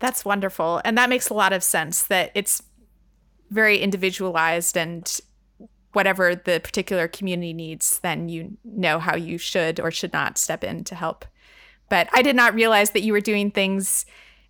[0.00, 0.80] That's wonderful.
[0.84, 2.60] And that makes a lot of sense that it's
[3.50, 5.20] very individualized and
[5.92, 10.64] whatever the particular community needs, then you know how you should or should not step
[10.64, 11.24] in to help.
[11.88, 14.04] But I did not realize that you were doing things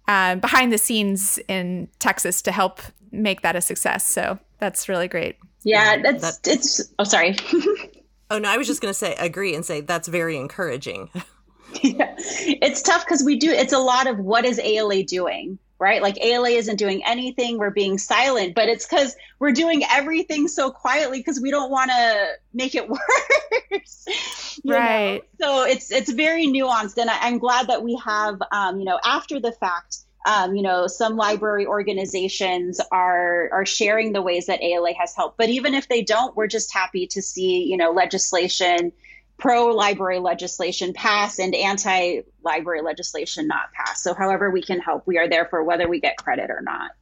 [0.09, 2.81] um, behind the scenes in Texas to help
[3.11, 4.07] make that a success.
[4.07, 5.37] So that's really great.
[5.63, 6.83] Yeah, that's that, it's.
[6.99, 7.37] Oh, sorry.
[8.31, 11.11] oh no, I was just going to say agree and say that's very encouraging.
[11.83, 13.51] yeah, it's tough because we do.
[13.51, 16.03] It's a lot of what is ALA doing, right?
[16.03, 17.59] Like ALA isn't doing anything.
[17.59, 21.91] We're being silent, but it's because we're doing everything so quietly because we don't want
[21.91, 22.89] to make it
[23.71, 24.09] worse.
[24.65, 25.23] right.
[25.41, 25.47] Know?
[25.47, 28.99] So it's it's very nuanced, and I, am glad that we have, um, you know,
[29.05, 29.99] after the fact.
[30.27, 35.37] Um, you know, some library organizations are are sharing the ways that ALA has helped.
[35.37, 38.91] But even if they don't, we're just happy to see, you know, legislation
[39.39, 44.03] pro library legislation pass and anti library legislation not pass.
[44.03, 46.93] So, however, we can help, we are there for whether we get credit or not.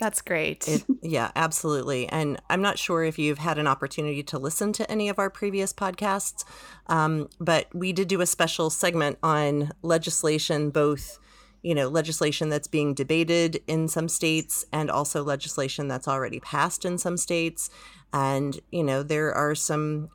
[0.00, 0.66] That's great.
[0.66, 2.08] It, yeah, absolutely.
[2.08, 5.28] And I'm not sure if you've had an opportunity to listen to any of our
[5.28, 6.44] previous podcasts,
[6.86, 11.18] um, but we did do a special segment on legislation, both
[11.62, 16.86] you know legislation that's being debated in some states and also legislation that's already passed
[16.86, 17.68] in some states
[18.14, 20.08] and you know there are some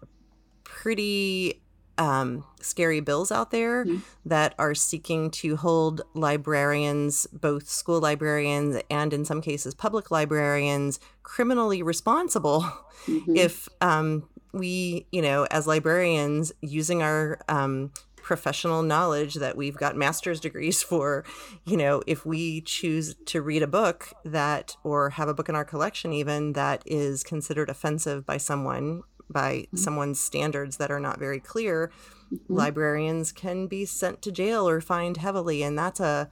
[0.85, 1.63] pretty
[1.97, 3.97] um, scary bills out there mm-hmm.
[4.23, 10.99] that are seeking to hold librarians, both school librarians and in some cases public librarians,
[11.23, 12.61] criminally responsible
[13.07, 13.35] mm-hmm.
[13.35, 19.95] if um, we, you know, as librarians, using our um, professional knowledge that we've got
[19.95, 21.25] master's degrees for,
[21.65, 25.55] you know, if we choose to read a book that, or have a book in
[25.55, 29.77] our collection even that is considered offensive by someone by mm-hmm.
[29.77, 31.91] someone's standards that are not very clear,
[32.33, 32.53] mm-hmm.
[32.53, 36.29] librarians can be sent to jail or fined heavily, and that's a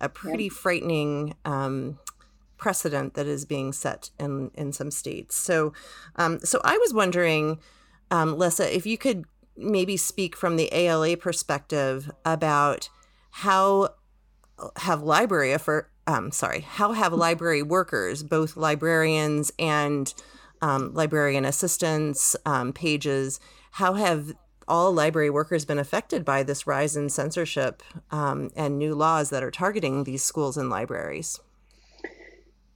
[0.00, 1.98] a pretty frightening um,
[2.56, 5.36] precedent that is being set in in some states.
[5.36, 5.72] So,
[6.16, 7.58] um, so I was wondering,
[8.10, 9.24] um, Lessa, if you could
[9.56, 12.88] maybe speak from the ALA perspective about
[13.30, 13.90] how
[14.76, 20.12] have library for um, sorry, how have library workers, both librarians and
[20.62, 23.38] um, librarian assistants, um, pages.
[23.72, 24.32] How have
[24.68, 29.42] all library workers been affected by this rise in censorship um, and new laws that
[29.42, 31.40] are targeting these schools and libraries?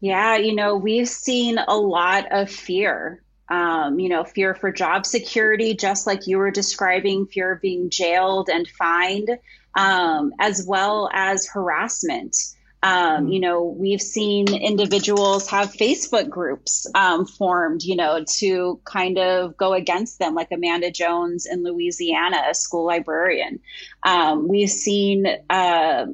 [0.01, 3.22] Yeah, you know, we've seen a lot of fear.
[3.49, 7.91] Um, you know, fear for job security, just like you were describing, fear of being
[7.91, 9.30] jailed and fined,
[9.78, 12.37] um, as well as harassment.
[12.87, 19.18] Um, you know, we've seen individuals have Facebook groups um, formed, you know, to kind
[19.18, 23.59] of go against them, like Amanda Jones in Louisiana, a school librarian.
[24.05, 26.07] Um, we've seen, uh,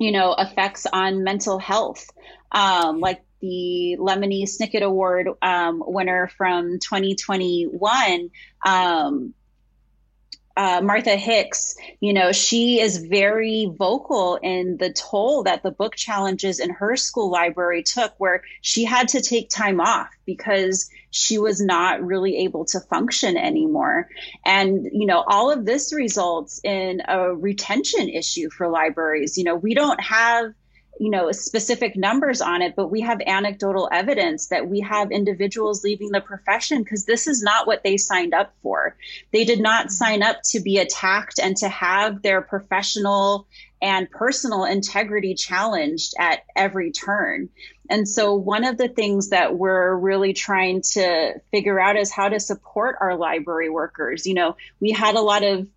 [0.00, 2.10] you know, effects on mental health,
[2.50, 8.30] um, like the Lemony Snicket Award um, winner from 2021
[10.56, 15.96] uh, Martha Hicks, you know, she is very vocal in the toll that the book
[15.96, 21.38] challenges in her school library took, where she had to take time off because she
[21.38, 24.08] was not really able to function anymore.
[24.44, 29.36] And, you know, all of this results in a retention issue for libraries.
[29.36, 30.52] You know, we don't have
[30.98, 35.82] you know specific numbers on it but we have anecdotal evidence that we have individuals
[35.84, 38.96] leaving the profession because this is not what they signed up for.
[39.32, 39.90] They did not mm-hmm.
[39.90, 43.46] sign up to be attacked and to have their professional
[43.82, 47.50] and personal integrity challenged at every turn.
[47.90, 52.30] And so one of the things that we're really trying to figure out is how
[52.30, 54.26] to support our library workers.
[54.26, 55.68] You know we had a lot of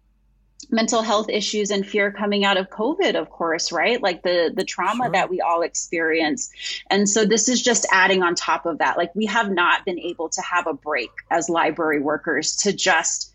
[0.70, 4.02] mental health issues and fear coming out of covid of course right?
[4.02, 5.12] Like the the trauma sure.
[5.14, 6.50] that we all experience.
[6.90, 8.98] And so this is just adding on top of that.
[8.98, 13.27] Like we have not been able to have a break as library workers to just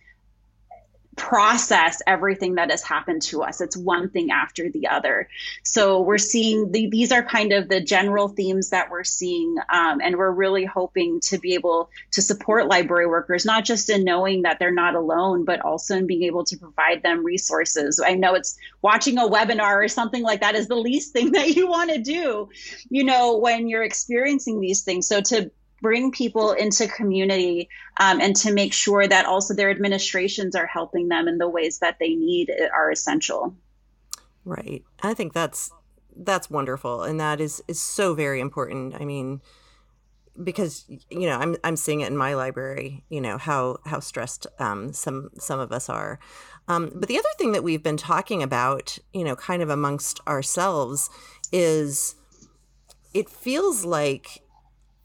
[1.16, 3.60] process everything that has happened to us.
[3.60, 5.28] It's one thing after the other.
[5.62, 9.56] So we're seeing the, these are kind of the general themes that we're seeing.
[9.68, 14.04] Um, and we're really hoping to be able to support library workers, not just in
[14.04, 18.00] knowing that they're not alone, but also in being able to provide them resources.
[18.04, 21.50] I know it's watching a webinar or something like that is the least thing that
[21.50, 22.48] you want to do,
[22.88, 25.06] you know, when you're experiencing these things.
[25.06, 25.50] So to
[25.82, 27.68] bring people into community
[27.98, 31.80] um, and to make sure that also their administrations are helping them in the ways
[31.80, 33.54] that they need are essential.
[34.44, 34.82] Right.
[35.02, 35.70] I think that's
[36.14, 38.94] that's wonderful and that is is so very important.
[38.94, 39.42] I mean
[40.42, 44.46] because you know i'm i'm seeing it in my library you know how how stressed
[44.58, 46.18] um, some some of us are.
[46.68, 50.20] Um, but the other thing that we've been talking about you know kind of amongst
[50.26, 51.10] ourselves
[51.52, 52.14] is
[53.12, 54.41] it feels like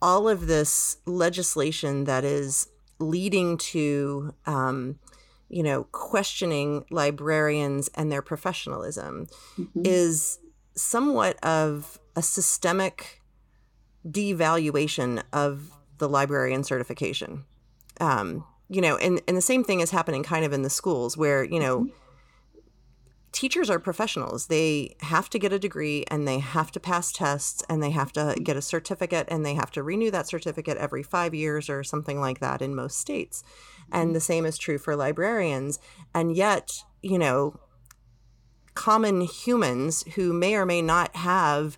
[0.01, 2.67] all of this legislation that is
[2.99, 4.99] leading to um,
[5.49, 9.27] you know questioning librarians and their professionalism
[9.57, 9.81] mm-hmm.
[9.83, 10.39] is
[10.75, 13.21] somewhat of a systemic
[14.07, 17.45] devaluation of the librarian certification
[17.99, 21.17] um, you know and, and the same thing is happening kind of in the schools
[21.17, 22.06] where you know mm-hmm
[23.31, 24.47] teachers are professionals.
[24.47, 28.11] They have to get a degree and they have to pass tests and they have
[28.13, 31.83] to get a certificate and they have to renew that certificate every five years or
[31.83, 33.43] something like that in most states.
[33.91, 34.13] And mm-hmm.
[34.13, 35.79] the same is true for librarians.
[36.13, 37.59] And yet, you know,
[38.73, 41.77] common humans who may or may not have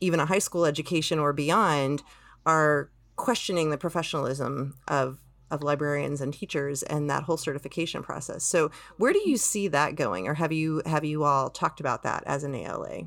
[0.00, 2.02] even a high school education or beyond
[2.46, 5.18] are questioning the professionalism of
[5.50, 8.44] of librarians and teachers and that whole certification process.
[8.44, 12.02] So where do you see that going or have you have you all talked about
[12.02, 13.04] that as an ALA?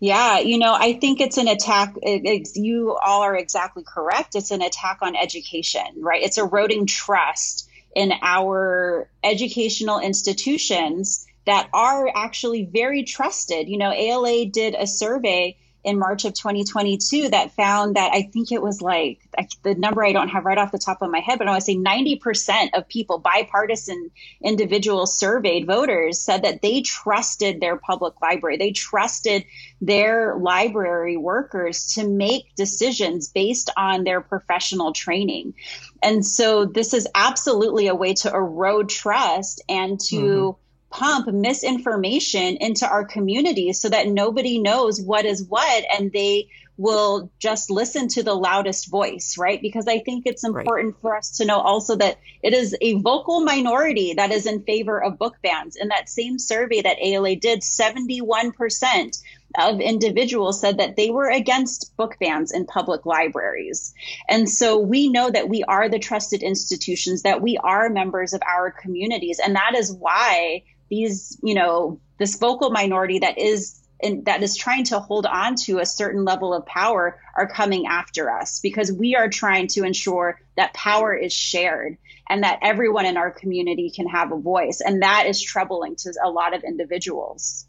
[0.00, 1.94] Yeah, you know, I think it's an attack.
[2.02, 4.34] It's, you all are exactly correct.
[4.34, 6.22] It's an attack on education, right?
[6.22, 13.68] It's eroding trust in our educational institutions that are actually very trusted.
[13.68, 18.52] You know, ALA did a survey in March of 2022 that found that I think
[18.52, 19.20] it was like
[19.62, 21.62] the number I don't have right off the top of my head, but I want
[21.62, 24.10] to say 90% of people, bipartisan
[24.42, 28.58] individuals surveyed voters, said that they trusted their public library.
[28.58, 29.44] They trusted
[29.80, 35.54] their library workers to make decisions based on their professional training.
[36.02, 40.60] And so this is absolutely a way to erode trust and to mm-hmm
[40.90, 46.48] pump misinformation into our communities so that nobody knows what is what and they
[46.80, 49.60] will just listen to the loudest voice, right?
[49.60, 51.00] Because I think it's important right.
[51.02, 55.02] for us to know also that it is a vocal minority that is in favor
[55.02, 55.76] of book bans.
[55.76, 59.22] In that same survey that ALA did, 71%
[59.58, 63.92] of individuals said that they were against book bans in public libraries.
[64.26, 68.40] And so we know that we are the trusted institutions, that we are members of
[68.48, 69.38] our communities.
[69.38, 74.56] And that is why these, you know, this vocal minority that is and that is
[74.56, 78.90] trying to hold on to a certain level of power are coming after us because
[78.90, 81.98] we are trying to ensure that power is shared
[82.30, 84.80] and that everyone in our community can have a voice.
[84.80, 87.66] And that is troubling to a lot of individuals.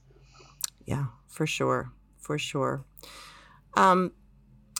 [0.85, 2.85] Yeah for sure for sure.
[3.75, 4.11] Um,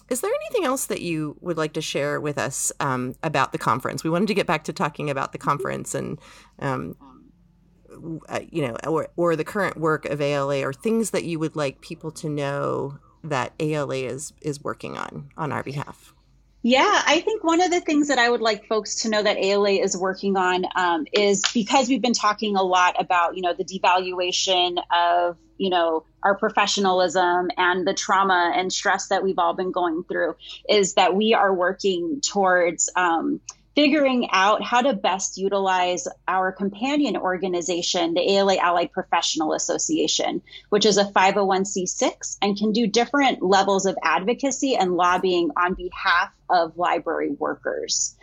[0.10, 3.58] is there anything else that you would like to share with us um, about the
[3.58, 4.04] conference?
[4.04, 6.20] We wanted to get back to talking about the conference and
[6.60, 6.96] um,
[8.30, 11.56] uh, you know, or, or the current work of ALA or things that you would
[11.56, 16.14] like people to know that ALA is is working on on our behalf?
[16.64, 19.38] Yeah, I think one of the things that I would like folks to know that
[19.38, 23.54] ALA is working on um, is because we've been talking a lot about, you know,
[23.54, 29.56] the devaluation of, you know, our professionalism and the trauma and stress that we've all
[29.56, 30.36] been going through,
[30.70, 33.42] is that we are working towards um,
[33.76, 40.86] figuring out how to best utilize our companion organization, the ALA Allied Professional Association, which
[40.86, 46.78] is a 501c6 and can do different levels of advocacy and lobbying on behalf of
[46.78, 48.16] library workers.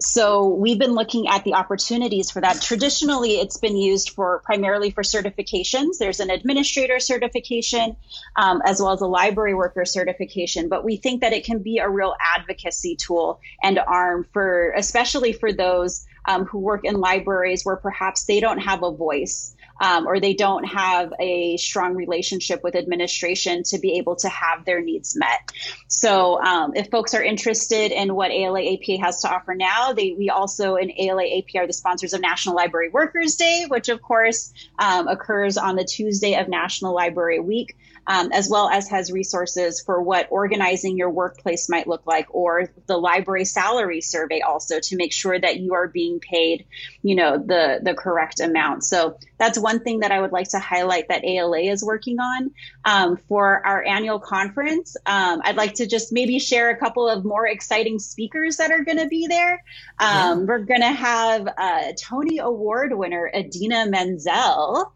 [0.00, 2.62] So we've been looking at the opportunities for that.
[2.62, 5.98] Traditionally, it's been used for primarily for certifications.
[5.98, 7.96] There's an administrator certification
[8.36, 11.78] um, as well as a library worker certification, but we think that it can be
[11.78, 17.64] a real advocacy tool and arm for, especially for those um, who work in libraries
[17.64, 22.62] where perhaps they don't have a voice um, or they don't have a strong relationship
[22.62, 25.52] with administration to be able to have their needs met.
[25.88, 30.12] So, um, if folks are interested in what ALA APA has to offer now, they,
[30.12, 34.02] we also in ALA APA are the sponsors of National Library Workers Day, which of
[34.02, 37.76] course um, occurs on the Tuesday of National Library Week
[38.06, 42.70] um, as well as has resources for what organizing your workplace might look like, or
[42.86, 46.66] the library salary survey also to make sure that you are being paid,
[47.02, 48.84] you know, the the correct amount.
[48.84, 52.50] So that's one thing that I would like to highlight that ALA is working on
[52.84, 54.96] um, for our annual conference.
[55.06, 58.84] Um, I'd like to just maybe share a couple of more exciting speakers that are
[58.84, 59.62] going to be there.
[60.00, 60.30] Yeah.
[60.30, 64.92] Um, we're going to have a Tony Award winner Idina Menzel,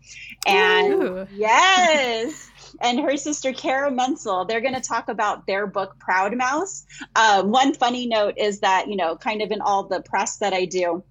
[0.47, 1.27] and Ooh.
[1.35, 2.51] yes
[2.81, 4.47] and her sister Cara Mentzel.
[4.47, 6.85] They're going to talk about their book Loud Mouse.
[7.17, 10.53] Um, one funny note is that you know, kind of in all the press that
[10.53, 11.03] I do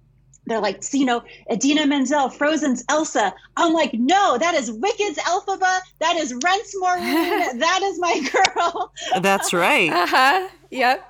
[0.46, 3.32] they're like, so, you know, Idina Menzel, Frozen's Elsa.
[3.56, 5.80] I'm like, no, that is Wicked's Elphaba.
[6.00, 7.04] That is Rent's Maureen.
[7.58, 8.92] that is my girl.
[9.20, 9.90] That's right.
[10.04, 10.48] Uh-huh.
[10.70, 11.04] Yep.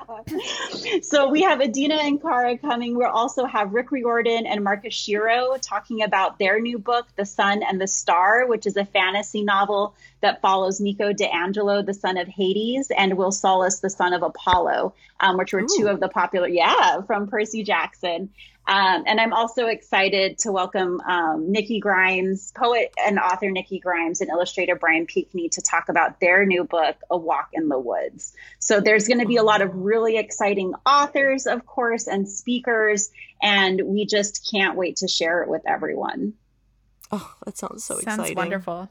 [1.03, 2.97] so we have Idina and Cara coming.
[2.97, 7.63] We'll also have Rick Riordan and Mark Oshiro talking about their new book, The Sun
[7.63, 12.19] and the Star, which is a fantasy novel that follows Nico di Angelo, the son
[12.19, 15.79] of Hades, and Will Solace, the son of Apollo, um, which were Ooh.
[15.79, 18.31] two of the popular, yeah, from Percy Jackson.
[18.67, 24.23] Um, and I'm also excited to welcome um, Nikki Grimes, poet and author Nikki Grimes,
[24.23, 28.33] and illustrator Brian Pinkney to talk about their new book, A Walk in the Woods.
[28.61, 33.11] So there's going to be a lot of really exciting authors, of course, and speakers,
[33.43, 36.33] and we just can't wait to share it with everyone.
[37.13, 38.25] Oh, that sounds so sounds exciting.
[38.25, 38.89] Sounds wonderful.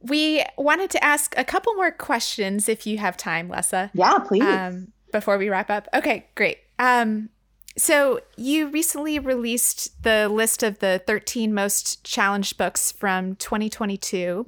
[0.00, 3.90] we wanted to ask a couple more questions if you have time, Lessa.
[3.92, 4.42] Yeah, please.
[4.42, 5.88] Um, before we wrap up.
[5.94, 6.58] Okay, great.
[6.78, 7.28] Um,
[7.76, 14.46] so, you recently released the list of the 13 most challenged books from 2022.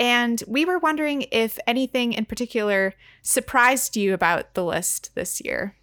[0.00, 5.76] And we were wondering if anything in particular surprised you about the list this year.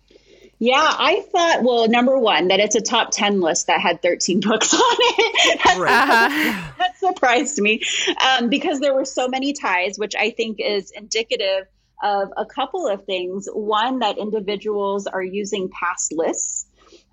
[0.60, 4.40] Yeah, I thought, well, number one, that it's a top 10 list that had 13
[4.42, 5.60] books on it.
[5.64, 6.72] that, uh-huh.
[6.78, 7.82] that surprised me
[8.26, 11.68] um, because there were so many ties, which I think is indicative
[12.02, 13.48] of a couple of things.
[13.52, 16.68] One, that individuals are using past lists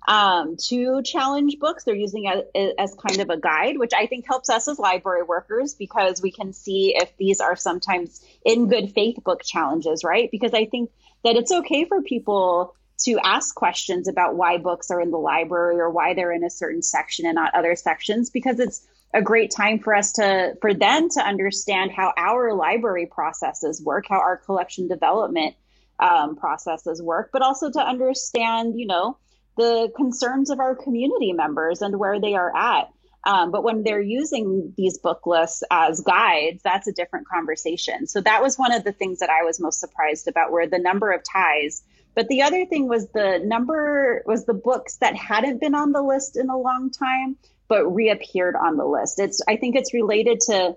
[0.07, 1.83] um, to challenge books.
[1.83, 5.23] They're using it as kind of a guide, which I think helps us as library
[5.23, 10.29] workers because we can see if these are sometimes in good faith book challenges, right?
[10.31, 10.91] Because I think
[11.23, 15.79] that it's okay for people to ask questions about why books are in the library
[15.79, 19.51] or why they're in a certain section and not other sections because it's a great
[19.51, 24.37] time for us to for them to understand how our library processes work how our
[24.37, 25.55] collection development
[25.99, 29.17] um, processes work but also to understand you know
[29.57, 32.89] the concerns of our community members and where they are at.
[33.23, 38.07] Um, but when they're using these book lists as guides, that's a different conversation.
[38.07, 40.79] So that was one of the things that I was most surprised about, where the
[40.79, 41.83] number of ties.
[42.15, 46.01] But the other thing was the number was the books that hadn't been on the
[46.01, 47.37] list in a long time,
[47.67, 49.19] but reappeared on the list.
[49.19, 50.75] It's I think it's related to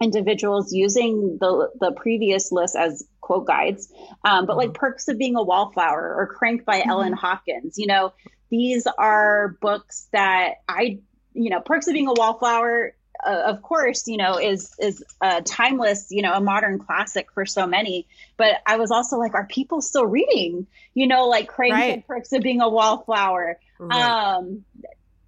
[0.00, 3.90] individuals using the the previous list as quote guides
[4.24, 4.76] um, but like mm-hmm.
[4.76, 6.90] perks of being a wallflower or crank by mm-hmm.
[6.90, 8.12] ellen hopkins you know
[8.50, 10.98] these are books that i
[11.32, 12.94] you know perks of being a wallflower
[13.26, 17.46] uh, of course you know is is a timeless you know a modern classic for
[17.46, 18.06] so many
[18.36, 21.94] but i was also like are people still reading you know like crank right.
[21.94, 24.02] and perks of being a wallflower right.
[24.02, 24.64] um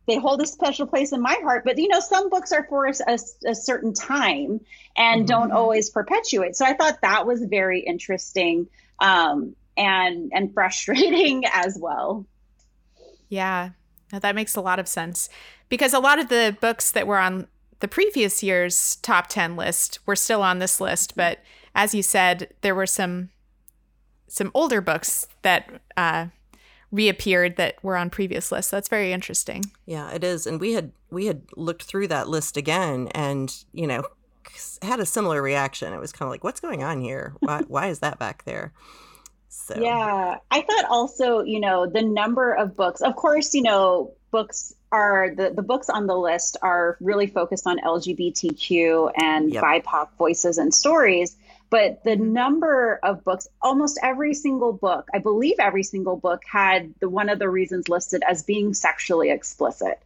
[0.07, 2.86] they hold a special place in my heart but you know some books are for
[2.86, 4.61] a, a certain time
[4.96, 5.26] and mm-hmm.
[5.26, 6.57] don't always perpetuate.
[6.57, 12.26] So i thought that was very interesting um, and and frustrating as well.
[13.28, 13.70] Yeah.
[14.11, 15.28] That makes a lot of sense.
[15.68, 17.48] Because a lot of the books that were on
[17.80, 21.40] the previous year's top 10 list were still on this list but
[21.74, 23.28] as you said there were some
[24.28, 26.26] some older books that uh,
[26.93, 28.70] reappeared that were on previous lists.
[28.70, 29.64] That's very interesting.
[29.87, 30.47] Yeah, it is.
[30.47, 34.05] And we had we had looked through that list again and, you know,
[34.82, 35.93] had a similar reaction.
[35.93, 37.34] It was kind of like, what's going on here?
[37.41, 38.72] Why why is that back there?
[39.49, 43.01] So Yeah, I thought also, you know, the number of books.
[43.01, 47.66] Of course, you know, books are the the books on the list are really focused
[47.66, 49.62] on LGBTQ and Yep.
[49.62, 51.37] BIPOC voices and stories.
[51.68, 56.94] But the number of books, almost every single book, I believe every single book had
[57.00, 60.00] the one of the reasons listed as being sexually explicit.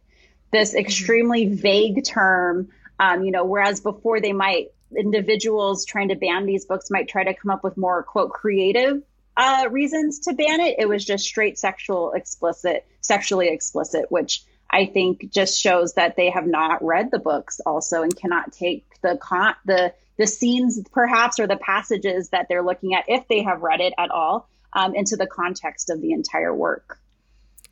[0.51, 6.45] This extremely vague term, um, you know, whereas before they might individuals trying to ban
[6.45, 9.01] these books might try to come up with more quote creative
[9.37, 10.75] uh, reasons to ban it.
[10.79, 16.29] It was just straight sexual explicit, sexually explicit, which I think just shows that they
[16.29, 21.39] have not read the books also and cannot take the con the the scenes perhaps
[21.39, 24.93] or the passages that they're looking at if they have read it at all um,
[24.95, 26.99] into the context of the entire work.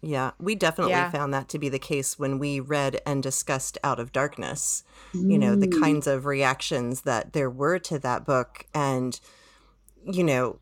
[0.02, 1.12] Yeah, we definitely Yeah.
[1.12, 4.84] found that to be the case when we read and discussed Out of Darkness.
[5.14, 8.66] You know, the kinds of reactions that there were to that book.
[8.74, 9.20] And,
[10.10, 10.60] you know,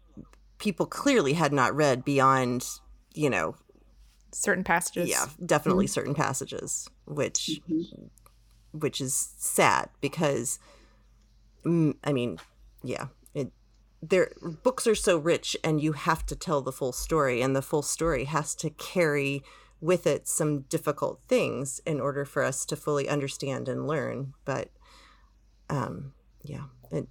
[0.58, 2.68] people clearly had not read beyond,
[3.14, 3.56] you know,
[4.32, 5.10] Certain passages.
[5.10, 7.62] yeah, definitely certain passages, which
[8.72, 10.60] which is sad because
[11.66, 12.40] mm, I mean,
[12.84, 13.52] yeah, it
[14.02, 14.32] their
[14.64, 17.82] books are so rich and you have to tell the full story and the full
[17.82, 19.44] story has to carry
[19.80, 24.70] with it some difficult things in order for us to fully understand and learn, but
[25.70, 26.14] um
[26.44, 27.08] yeah, it,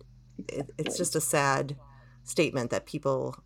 [0.49, 1.77] it it's just a sad
[2.25, 3.37] statement that people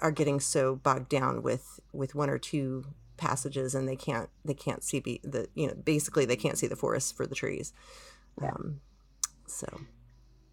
[0.00, 2.84] are getting so bogged down with with one or two
[3.16, 6.68] passages and they can't they can't see be the you know basically they can't see
[6.68, 7.72] the forest for the trees
[8.40, 8.80] um
[9.46, 9.66] so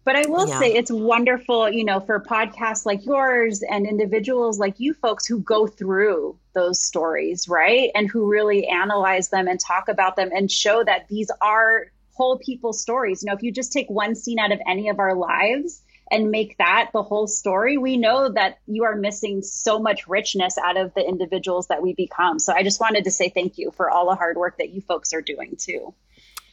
[0.04, 0.58] But I will Yeah.
[0.60, 5.40] say it's wonderful, you know, for podcasts like yours and individuals like you folks who
[5.40, 7.90] go through those stories, right?
[7.94, 12.38] And who really analyze them and talk about them and show that these are whole
[12.38, 13.22] people stories.
[13.22, 16.30] You know, if you just take one scene out of any of our lives and
[16.30, 20.76] make that the whole story, we know that you are missing so much richness out
[20.76, 22.38] of the individuals that we become.
[22.38, 24.80] So I just wanted to say thank you for all the hard work that you
[24.80, 25.94] folks are doing too.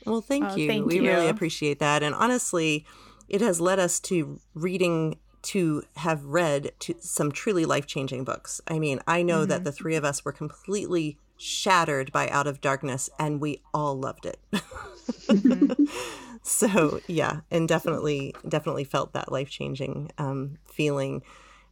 [0.05, 0.67] well thank Oh, you.
[0.67, 2.03] thank we really appreciate that.
[2.03, 2.85] And honestly
[3.29, 8.59] it has led us to reading to have read to some truly life-changing books.
[8.67, 9.63] I mean i know that mm-hmm.
[9.65, 14.25] the three of us were completely shattered by out of darkness and we all loved
[14.25, 14.39] it.
[16.45, 21.23] So yeah and definitely definitely felt that life-changing um, feeling.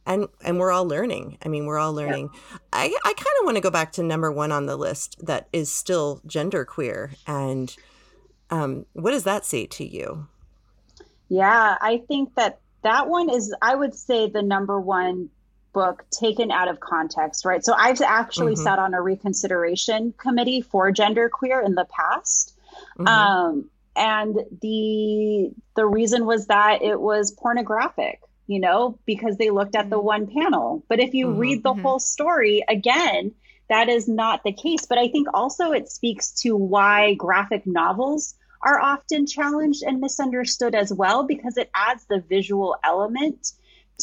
[0.06, 1.36] And and we're all learning.
[1.44, 2.30] I mean we're all learning.
[2.72, 5.46] I i kind of want to go back to number one on the list that
[5.52, 7.76] is still genderqueer and
[8.52, 10.28] um, what does that say to you?
[11.28, 15.30] Yeah, I think that that one is, I would say, the number one
[15.72, 17.64] book taken out of context, right?
[17.64, 18.62] So I've actually Mhm.
[18.62, 22.54] sat on a reconsideration committee for genderqueer in the past.
[22.98, 23.08] Mhm.
[23.08, 29.74] Um, and the the reason was that it was pornographic, you know, because they looked
[29.76, 30.84] at the one panel.
[30.88, 31.36] But if you Mhm.
[31.36, 31.80] read the Mhm.
[31.82, 33.32] whole story again,
[33.68, 34.86] that is not the case.
[34.86, 40.74] But I think also it speaks to why graphic novels are often challenged and misunderstood
[40.74, 43.52] as well because it adds the visual element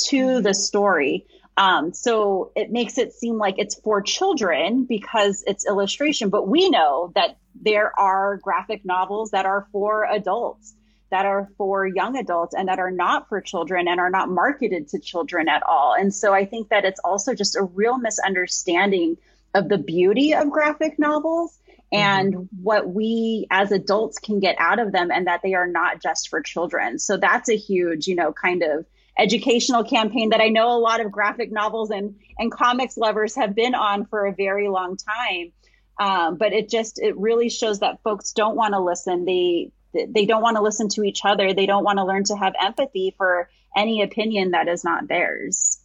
[0.08, 1.26] to the story.
[1.60, 6.70] Um, so it makes it seem like it's for children because it's illustration, but we
[6.70, 10.74] know that there are graphic novels that are for adults,
[11.12, 14.88] that are for young adults, and that are not for children and are not marketed
[14.88, 15.94] to children at all.
[15.94, 19.18] And so I think that it's also just a real misunderstanding
[19.54, 21.60] of the beauty of graphic novels
[21.92, 26.02] and what we as adults can get out of them and that they are not
[26.02, 27.00] just for children.
[27.00, 28.86] So that's a huge, you know, kind of
[29.20, 33.54] educational campaign that I know a lot of graphic novels and and comics lovers have
[33.54, 35.52] been on for a very long time.
[36.00, 39.26] Um, but it just it really shows that folks don't want to listen.
[39.26, 41.54] They they don't want to listen to each other.
[41.54, 45.80] They don't want to learn to have empathy for any opinion that is not theirs.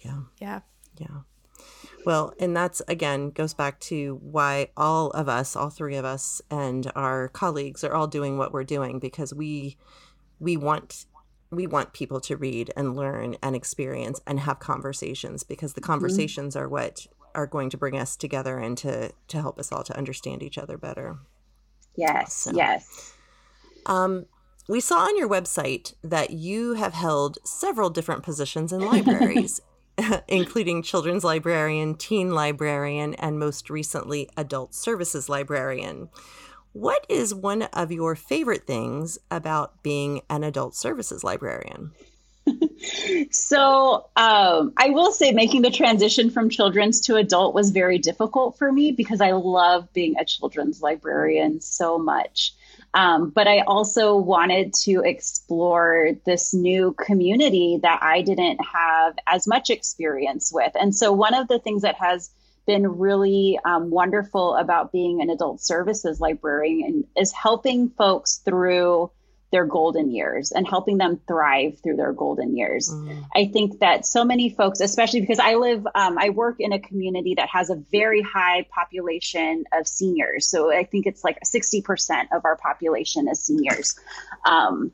[0.00, 0.60] yeah Yeah.
[0.98, 1.20] Yeah.
[2.06, 6.40] Well, and that's again goes back to why all of us, all three of us
[6.50, 9.76] and our colleagues are all doing what we're doing because we
[10.38, 11.06] we want
[11.50, 16.54] we want people to read and learn and experience and have conversations because the conversations
[16.54, 19.96] are what are going to bring us together and to to help us all to
[19.96, 21.18] understand each other better.
[21.96, 23.14] Yes, So- yes.
[23.86, 24.26] Um,
[24.68, 29.60] we saw on your website that you have held several different positions in libraries,
[30.28, 36.08] including children's librarian, teen librarian, and most recently, adult services librarian.
[36.72, 41.92] What is one of your favorite things about being an adult services librarian?
[43.30, 48.58] So um, I will say making the transition from children's to adult was very difficult
[48.58, 52.54] for me because I love being a children's librarian so much.
[52.94, 59.46] Um, but I also wanted to explore this new community that I didn't have as
[59.46, 60.72] much experience with.
[60.74, 62.30] And so, one of the things that has
[62.66, 69.10] been really um, wonderful about being an adult services librarian and is helping folks through
[69.50, 72.90] their golden years and helping them thrive through their golden years.
[72.90, 73.24] Mm.
[73.34, 76.78] I think that so many folks, especially because I live, um, I work in a
[76.78, 80.46] community that has a very high population of seniors.
[80.46, 83.98] So I think it's like 60% of our population is seniors.
[84.44, 84.92] Um,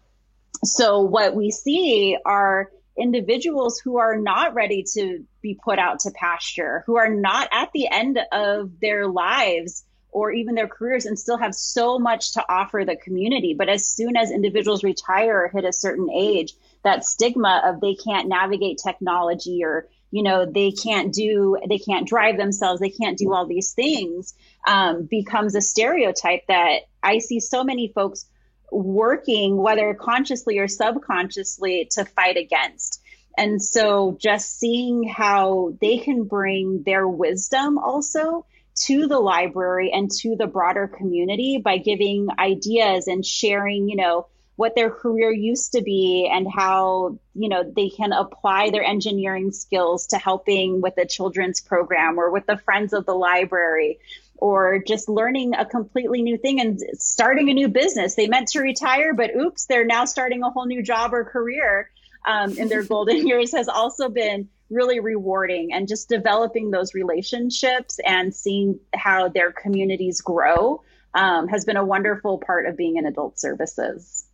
[0.65, 6.11] so what we see are individuals who are not ready to be put out to
[6.11, 11.19] pasture, who are not at the end of their lives or even their careers and
[11.19, 13.55] still have so much to offer the community.
[13.55, 17.95] But as soon as individuals retire or hit a certain age, that stigma of they
[17.95, 23.19] can't navigate technology or you know they can't do they can't drive themselves they can't
[23.19, 24.35] do all these things
[24.67, 28.27] um, becomes a stereotype that i see so many folks
[28.71, 33.01] working whether consciously or subconsciously to fight against.
[33.39, 38.47] And so just seeing how they can bring their wisdom also
[38.87, 44.27] to the library and to the broader community by giving ideas and sharing, you know,
[44.57, 49.53] what their career used to be and how, you know, they can apply their engineering
[49.53, 53.99] skills to helping with the children's program or with the friends of the library
[54.39, 58.15] or just learning a completely new thing and starting a new business.
[58.15, 61.91] They meant to retire, but oops, they're now starting a whole new job or career
[62.27, 68.01] um, in their golden years has also been really rewarding and just developing those relationships
[68.05, 70.83] and seeing how their communities grow
[71.15, 74.27] um, has been a wonderful part of being in adult services.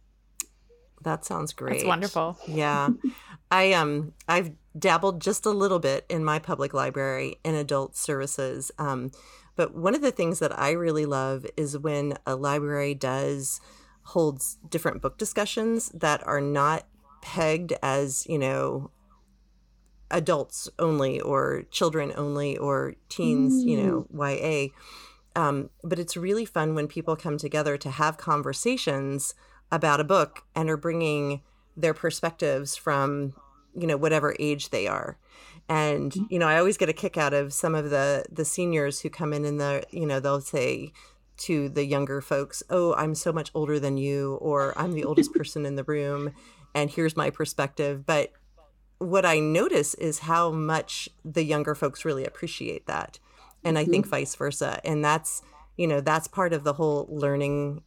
[1.03, 1.77] That sounds great.
[1.77, 2.39] It's wonderful.
[2.47, 2.89] Yeah.
[3.51, 8.71] I um I've dabbled just a little bit in my public library in adult services.
[8.79, 9.11] Um,
[9.63, 13.61] but one of the things that I really love is when a library does
[14.03, 16.85] holds different book discussions that are not
[17.21, 18.91] pegged as, you know,
[20.11, 23.69] adults only or children only or teens, mm.
[23.69, 24.71] you know, YA.
[25.41, 29.33] Um, but it's really fun when people come together to have conversations
[29.71, 31.41] about a book and are bringing
[31.77, 33.35] their perspectives from,
[33.77, 35.19] you know, whatever age they are.
[35.73, 36.27] And mm.
[36.31, 39.11] you know, I always get a kick out of some of the the seniors who
[39.11, 40.93] come in and the, you know, they'll say
[41.39, 45.33] to the younger folks, "Oh, I'm so much older than you," or "I'm the oldest
[45.39, 46.33] person in the room."
[46.75, 48.07] and here's my perspective.
[48.07, 48.33] But
[48.99, 53.19] what I notice is how much the younger folks really appreciate that.
[53.65, 54.17] And I think mm-hmm.
[54.17, 54.81] vice versa.
[54.85, 55.43] And that's,
[55.77, 57.83] you know, that's part of the whole learning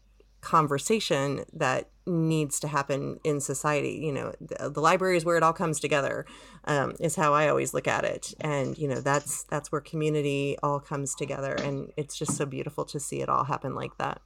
[0.46, 4.00] conversation that needs to happen in society.
[4.04, 6.26] You know, the, the library is where it all comes together,
[6.66, 8.34] um, is how I always look at it.
[8.40, 11.54] And, you know, that's, that's where community all comes together.
[11.54, 14.22] And it's just so beautiful to see it all happen like that.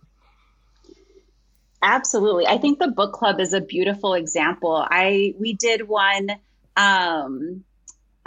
[1.81, 2.45] Absolutely.
[2.45, 4.85] I think the book club is a beautiful example.
[4.89, 6.31] I we did one
[6.75, 7.63] um,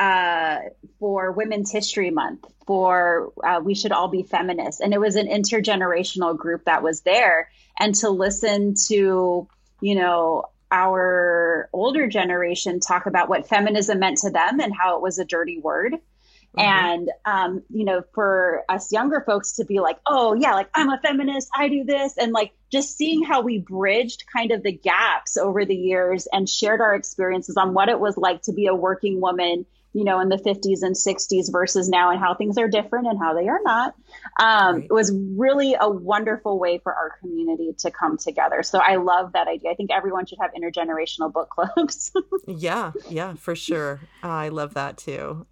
[0.03, 0.59] uh,
[0.98, 4.80] for Women's History Month for uh, We Should All Be Feminists.
[4.80, 7.50] And it was an intergenerational group that was there.
[7.78, 9.48] And to listen to,
[9.80, 15.03] you know, our older generation talk about what feminism meant to them and how it
[15.03, 15.98] was a dirty word
[16.57, 16.68] Mm-hmm.
[16.68, 20.90] And, um, you know, for us younger folks to be like, oh, yeah, like I'm
[20.90, 22.14] a feminist, I do this.
[22.18, 26.48] And like just seeing how we bridged kind of the gaps over the years and
[26.48, 30.20] shared our experiences on what it was like to be a working woman, you know,
[30.20, 33.49] in the 50s and 60s versus now and how things are different and how they
[33.49, 33.95] are not.
[34.40, 34.84] Um, right.
[34.84, 38.62] It was really a wonderful way for our community to come together.
[38.62, 39.70] So I love that idea.
[39.70, 42.12] I think everyone should have intergenerational book clubs.
[42.47, 44.01] yeah, yeah, for sure.
[44.22, 45.47] I love that too.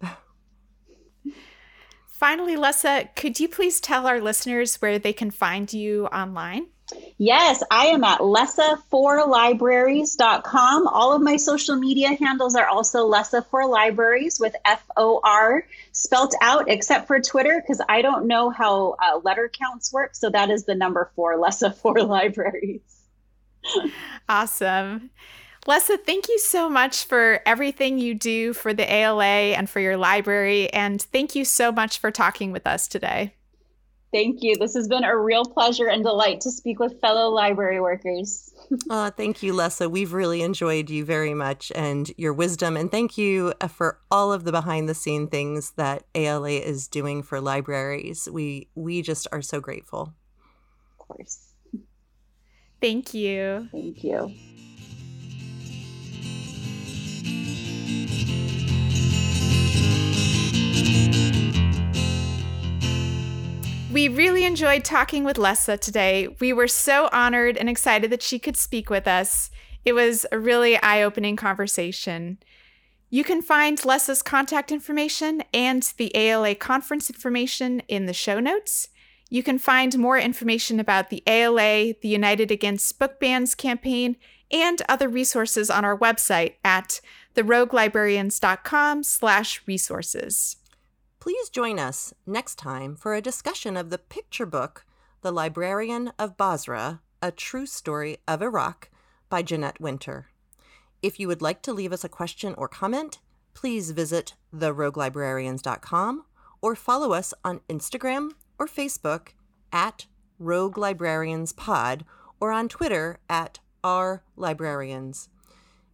[2.07, 6.67] Finally, Lessa, could you please tell our listeners where they can find you online?
[7.17, 10.87] Yes, I am at lessa4libraries.com.
[10.87, 15.67] All of my social media handles are also Lessa for Libraries with F O R
[15.91, 20.15] spelt out, except for Twitter, because I don't know how uh, letter counts work.
[20.15, 22.81] So that is the number four, Lessa for Libraries.
[24.27, 25.11] awesome.
[25.67, 29.95] Lessa, thank you so much for everything you do for the ALA and for your
[29.95, 30.73] library.
[30.73, 33.35] And thank you so much for talking with us today.
[34.11, 34.57] Thank you.
[34.57, 38.53] This has been a real pleasure and delight to speak with fellow library workers.
[38.89, 39.89] oh, thank you, Lessa.
[39.89, 42.75] We've really enjoyed you very much and your wisdom.
[42.75, 46.87] And thank you uh, for all of the behind the scene things that ALA is
[46.87, 48.27] doing for libraries.
[48.29, 50.13] We we just are so grateful.
[50.99, 51.53] Of course.
[52.81, 53.69] Thank you.
[53.71, 54.33] Thank you.
[63.91, 66.29] We really enjoyed talking with Lessa today.
[66.39, 69.51] We were so honored and excited that she could speak with us.
[69.83, 72.37] It was a really eye opening conversation.
[73.09, 78.87] You can find Lessa's contact information and the ALA conference information in the show notes.
[79.29, 84.15] You can find more information about the ALA, the United Against Book Bans campaign,
[84.49, 87.01] and other resources on our website at
[87.35, 90.55] theroguelibrarians.com slash resources.
[91.21, 94.87] Please join us next time for a discussion of the picture book,
[95.21, 98.89] The Librarian of Basra, A True Story of Iraq
[99.29, 100.29] by Jeanette Winter.
[101.03, 103.19] If you would like to leave us a question or comment,
[103.53, 106.25] please visit theroguelibrarians.com
[106.59, 109.29] or follow us on Instagram or Facebook
[109.71, 110.07] at
[110.39, 112.03] Rogue Librarians Pod
[112.39, 115.29] or on Twitter at R Librarians.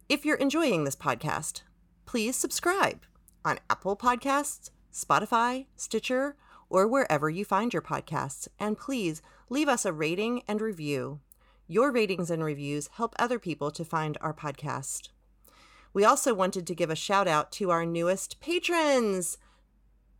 [0.08, 1.60] If you're enjoying this podcast,
[2.06, 3.02] please subscribe
[3.44, 6.36] on Apple Podcasts, Spotify, Stitcher,
[6.68, 11.20] or wherever you find your podcasts, and please leave us a rating and review.
[11.66, 15.08] Your ratings and reviews help other people to find our podcast.
[15.92, 19.38] We also wanted to give a shout out to our newest patrons,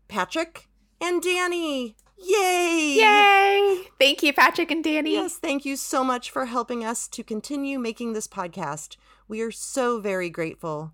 [0.08, 0.68] Patrick
[1.00, 1.96] and Danny.
[2.16, 2.96] Yay!
[2.98, 3.82] Yay!
[3.98, 5.12] Thank you, Patrick and Danny.
[5.12, 8.96] Yes, thank you so much for helping us to continue making this podcast.
[9.28, 10.92] We are so very grateful.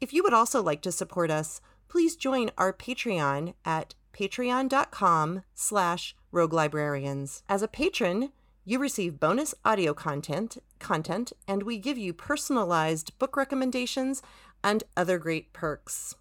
[0.00, 6.16] If you would also like to support us, please join our Patreon at patreon.com slash
[6.32, 7.42] roguelibrarians.
[7.48, 8.32] As a patron,
[8.64, 14.22] you receive bonus audio content, content, and we give you personalized book recommendations
[14.64, 16.14] and other great perks.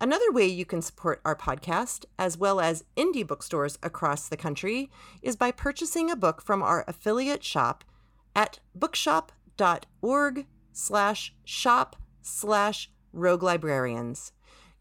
[0.00, 4.90] Another way you can support our podcast, as well as indie bookstores across the country,
[5.22, 7.84] is by purchasing a book from our affiliate shop
[8.34, 14.32] at bookshop.org slash shop slash rogue librarians.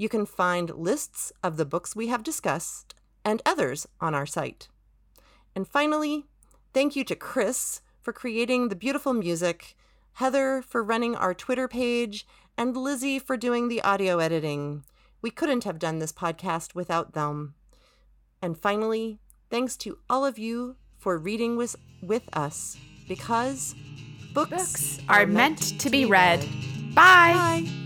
[0.02, 4.68] You can find lists of the books we have discussed and others on our site.
[5.56, 6.26] And finally,
[6.74, 9.76] Thank you to Chris for creating the beautiful music,
[10.14, 12.26] Heather for running our Twitter page,
[12.58, 14.86] and Lizzie for doing the audio editing.
[15.22, 17.56] We couldn't have done this podcast without them.
[18.42, 22.78] And finally, thanks to all of you for reading with, with us
[23.08, 23.76] because
[24.34, 26.40] books, books are, are meant, meant, to be read.
[26.40, 26.96] read.
[26.96, 27.34] Bye.
[27.34, 27.81] Bye.